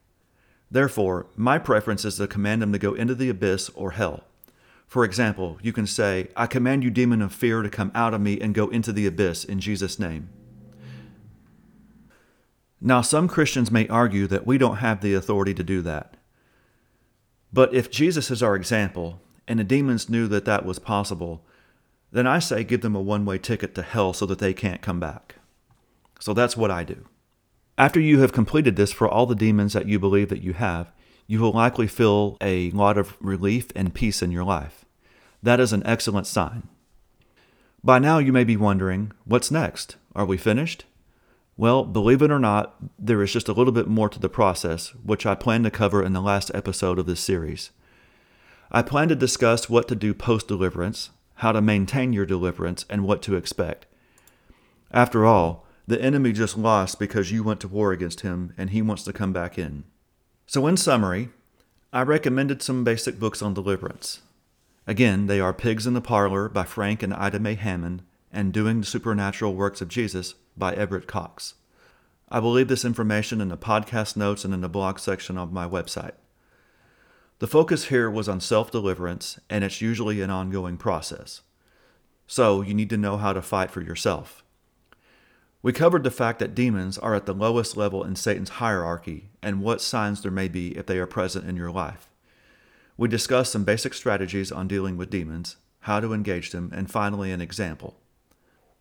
Therefore, 0.70 1.26
my 1.36 1.58
preference 1.58 2.04
is 2.04 2.16
to 2.16 2.26
command 2.26 2.60
them 2.60 2.72
to 2.72 2.78
go 2.78 2.94
into 2.94 3.14
the 3.14 3.28
abyss 3.28 3.70
or 3.70 3.92
hell. 3.92 4.24
For 4.86 5.04
example, 5.04 5.58
you 5.62 5.72
can 5.72 5.86
say, 5.86 6.28
I 6.36 6.46
command 6.46 6.82
you, 6.82 6.90
demon 6.90 7.22
of 7.22 7.32
fear, 7.32 7.62
to 7.62 7.70
come 7.70 7.92
out 7.94 8.14
of 8.14 8.20
me 8.20 8.40
and 8.40 8.54
go 8.54 8.68
into 8.68 8.92
the 8.92 9.06
abyss 9.06 9.44
in 9.44 9.60
Jesus' 9.60 9.98
name. 9.98 10.28
Now, 12.80 13.00
some 13.00 13.28
Christians 13.28 13.70
may 13.70 13.88
argue 13.88 14.26
that 14.26 14.46
we 14.46 14.58
don't 14.58 14.76
have 14.76 15.00
the 15.00 15.14
authority 15.14 15.54
to 15.54 15.62
do 15.62 15.82
that. 15.82 16.15
But 17.56 17.72
if 17.72 17.90
Jesus 17.90 18.30
is 18.30 18.42
our 18.42 18.54
example, 18.54 19.18
and 19.48 19.58
the 19.58 19.64
demons 19.64 20.10
knew 20.10 20.28
that 20.28 20.44
that 20.44 20.66
was 20.66 20.78
possible, 20.78 21.42
then 22.12 22.26
I 22.26 22.38
say 22.38 22.62
give 22.62 22.82
them 22.82 22.94
a 22.94 23.00
one 23.00 23.24
way 23.24 23.38
ticket 23.38 23.74
to 23.76 23.82
hell 23.82 24.12
so 24.12 24.26
that 24.26 24.40
they 24.40 24.52
can't 24.52 24.82
come 24.82 25.00
back. 25.00 25.36
So 26.20 26.34
that's 26.34 26.54
what 26.54 26.70
I 26.70 26.84
do. 26.84 27.08
After 27.78 27.98
you 27.98 28.20
have 28.20 28.34
completed 28.34 28.76
this 28.76 28.92
for 28.92 29.08
all 29.08 29.24
the 29.24 29.34
demons 29.34 29.72
that 29.72 29.88
you 29.88 29.98
believe 29.98 30.28
that 30.28 30.42
you 30.42 30.52
have, 30.52 30.92
you 31.26 31.40
will 31.40 31.52
likely 31.52 31.86
feel 31.86 32.36
a 32.42 32.70
lot 32.72 32.98
of 32.98 33.16
relief 33.20 33.68
and 33.74 33.94
peace 33.94 34.20
in 34.20 34.30
your 34.30 34.44
life. 34.44 34.84
That 35.42 35.58
is 35.58 35.72
an 35.72 35.86
excellent 35.86 36.26
sign. 36.26 36.68
By 37.82 38.00
now, 38.00 38.18
you 38.18 38.34
may 38.34 38.44
be 38.44 38.58
wondering, 38.58 39.12
what's 39.24 39.50
next? 39.50 39.96
Are 40.14 40.26
we 40.26 40.36
finished? 40.36 40.84
Well, 41.58 41.84
believe 41.84 42.20
it 42.20 42.30
or 42.30 42.38
not, 42.38 42.76
there 42.98 43.22
is 43.22 43.32
just 43.32 43.48
a 43.48 43.52
little 43.52 43.72
bit 43.72 43.88
more 43.88 44.10
to 44.10 44.18
the 44.18 44.28
process, 44.28 44.88
which 45.02 45.24
I 45.24 45.34
plan 45.34 45.62
to 45.62 45.70
cover 45.70 46.02
in 46.02 46.12
the 46.12 46.20
last 46.20 46.50
episode 46.54 46.98
of 46.98 47.06
this 47.06 47.20
series. 47.20 47.70
I 48.70 48.82
plan 48.82 49.08
to 49.08 49.16
discuss 49.16 49.70
what 49.70 49.88
to 49.88 49.94
do 49.94 50.12
post 50.12 50.48
deliverance, 50.48 51.10
how 51.36 51.52
to 51.52 51.62
maintain 51.62 52.12
your 52.12 52.26
deliverance, 52.26 52.84
and 52.90 53.04
what 53.04 53.22
to 53.22 53.36
expect. 53.36 53.86
After 54.90 55.24
all, 55.24 55.64
the 55.86 56.00
enemy 56.00 56.32
just 56.32 56.58
lost 56.58 56.98
because 56.98 57.32
you 57.32 57.42
went 57.42 57.60
to 57.60 57.68
war 57.68 57.92
against 57.92 58.20
him 58.20 58.52
and 58.58 58.70
he 58.70 58.82
wants 58.82 59.04
to 59.04 59.12
come 59.12 59.32
back 59.32 59.56
in. 59.56 59.84
So, 60.46 60.66
in 60.66 60.76
summary, 60.76 61.30
I 61.90 62.02
recommended 62.02 62.60
some 62.60 62.84
basic 62.84 63.18
books 63.18 63.40
on 63.40 63.54
deliverance. 63.54 64.20
Again, 64.86 65.26
they 65.26 65.40
are 65.40 65.54
Pigs 65.54 65.86
in 65.86 65.94
the 65.94 66.00
Parlor 66.02 66.50
by 66.50 66.64
Frank 66.64 67.02
and 67.02 67.14
Ida 67.14 67.38
Mae 67.40 67.54
Hammond 67.54 68.02
and 68.30 68.52
Doing 68.52 68.80
the 68.80 68.86
Supernatural 68.86 69.54
Works 69.54 69.80
of 69.80 69.88
Jesus 69.88 70.34
by 70.56 70.74
Everett 70.74 71.06
Cox. 71.06 71.54
I 72.28 72.40
will 72.40 72.52
leave 72.52 72.68
this 72.68 72.84
information 72.84 73.40
in 73.40 73.48
the 73.48 73.56
podcast 73.56 74.16
notes 74.16 74.44
and 74.44 74.52
in 74.52 74.60
the 74.60 74.68
blog 74.68 74.98
section 74.98 75.38
of 75.38 75.52
my 75.52 75.66
website. 75.68 76.14
The 77.38 77.46
focus 77.46 77.86
here 77.86 78.10
was 78.10 78.28
on 78.28 78.40
self 78.40 78.70
deliverance, 78.70 79.38
and 79.50 79.62
it's 79.62 79.80
usually 79.80 80.20
an 80.22 80.30
ongoing 80.30 80.76
process. 80.76 81.42
So, 82.26 82.62
you 82.62 82.74
need 82.74 82.90
to 82.90 82.96
know 82.96 83.18
how 83.18 83.32
to 83.32 83.42
fight 83.42 83.70
for 83.70 83.80
yourself. 83.80 84.42
We 85.62 85.72
covered 85.72 86.04
the 86.04 86.10
fact 86.10 86.38
that 86.38 86.54
demons 86.54 86.96
are 86.96 87.14
at 87.14 87.26
the 87.26 87.34
lowest 87.34 87.76
level 87.76 88.04
in 88.04 88.16
Satan's 88.16 88.50
hierarchy 88.50 89.30
and 89.42 89.60
what 89.60 89.80
signs 89.80 90.22
there 90.22 90.30
may 90.30 90.48
be 90.48 90.76
if 90.76 90.86
they 90.86 90.98
are 90.98 91.06
present 91.06 91.48
in 91.48 91.56
your 91.56 91.70
life. 91.70 92.08
We 92.96 93.08
discussed 93.08 93.52
some 93.52 93.64
basic 93.64 93.92
strategies 93.92 94.50
on 94.50 94.68
dealing 94.68 94.96
with 94.96 95.10
demons, 95.10 95.56
how 95.80 96.00
to 96.00 96.12
engage 96.14 96.50
them, 96.50 96.72
and 96.74 96.90
finally, 96.90 97.30
an 97.30 97.40
example. 97.40 97.96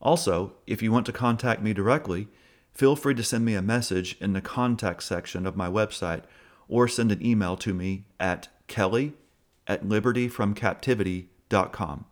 Also, 0.00 0.54
if 0.66 0.82
you 0.82 0.90
want 0.92 1.06
to 1.06 1.12
contact 1.12 1.62
me 1.62 1.72
directly, 1.72 2.28
feel 2.72 2.94
free 2.94 3.14
to 3.14 3.24
send 3.24 3.44
me 3.44 3.54
a 3.54 3.62
message 3.62 4.16
in 4.20 4.34
the 4.34 4.40
contact 4.40 5.02
section 5.02 5.44
of 5.46 5.56
my 5.56 5.68
website 5.68 6.22
or 6.68 6.86
send 6.86 7.10
an 7.10 7.24
email 7.24 7.56
to 7.56 7.74
me 7.74 8.04
at 8.20 8.46
kelly 8.68 9.14
at 9.66 9.84
libertyfromcaptivity.com. 9.84 12.04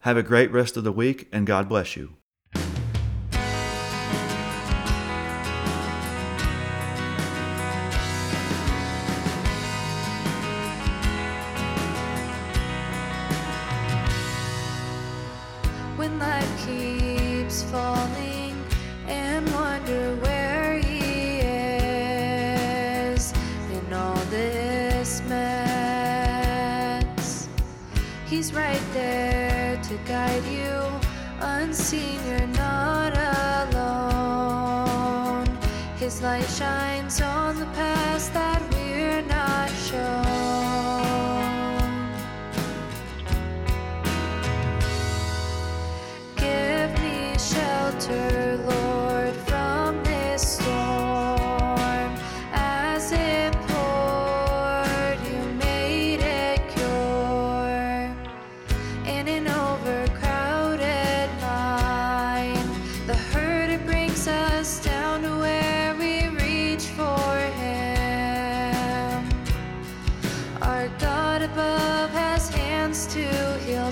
Have 0.00 0.16
a 0.16 0.22
great 0.22 0.50
rest 0.50 0.76
of 0.76 0.82
the 0.84 0.92
week 0.92 1.28
and 1.32 1.46
God 1.46 1.68
bless 1.68 1.96
you. 1.96 2.14
He's 28.46 28.54
right 28.54 28.86
there 28.92 29.76
to 29.82 29.96
guide 30.06 30.44
you, 30.44 30.80
unseen, 31.40 32.20
you're 32.28 32.46
not 32.46 33.12
alone. 33.74 35.46
His 35.96 36.22
light 36.22 36.48
shines 36.50 37.20
on 37.20 37.58
the 37.58 37.66
past 37.74 38.32
that 38.34 38.55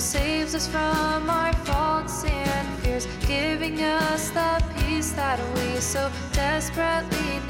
saves 0.05 0.55
us 0.55 0.69
from 0.69 1.31
our 1.31 1.55
faults 1.65 2.25
and 2.25 2.79
fears, 2.81 3.07
giving 3.27 3.81
us 3.81 4.29
the 4.29 4.63
peace 4.77 5.13
that 5.13 5.41
we 5.57 5.81
so 5.81 6.11
desperately 6.35 7.44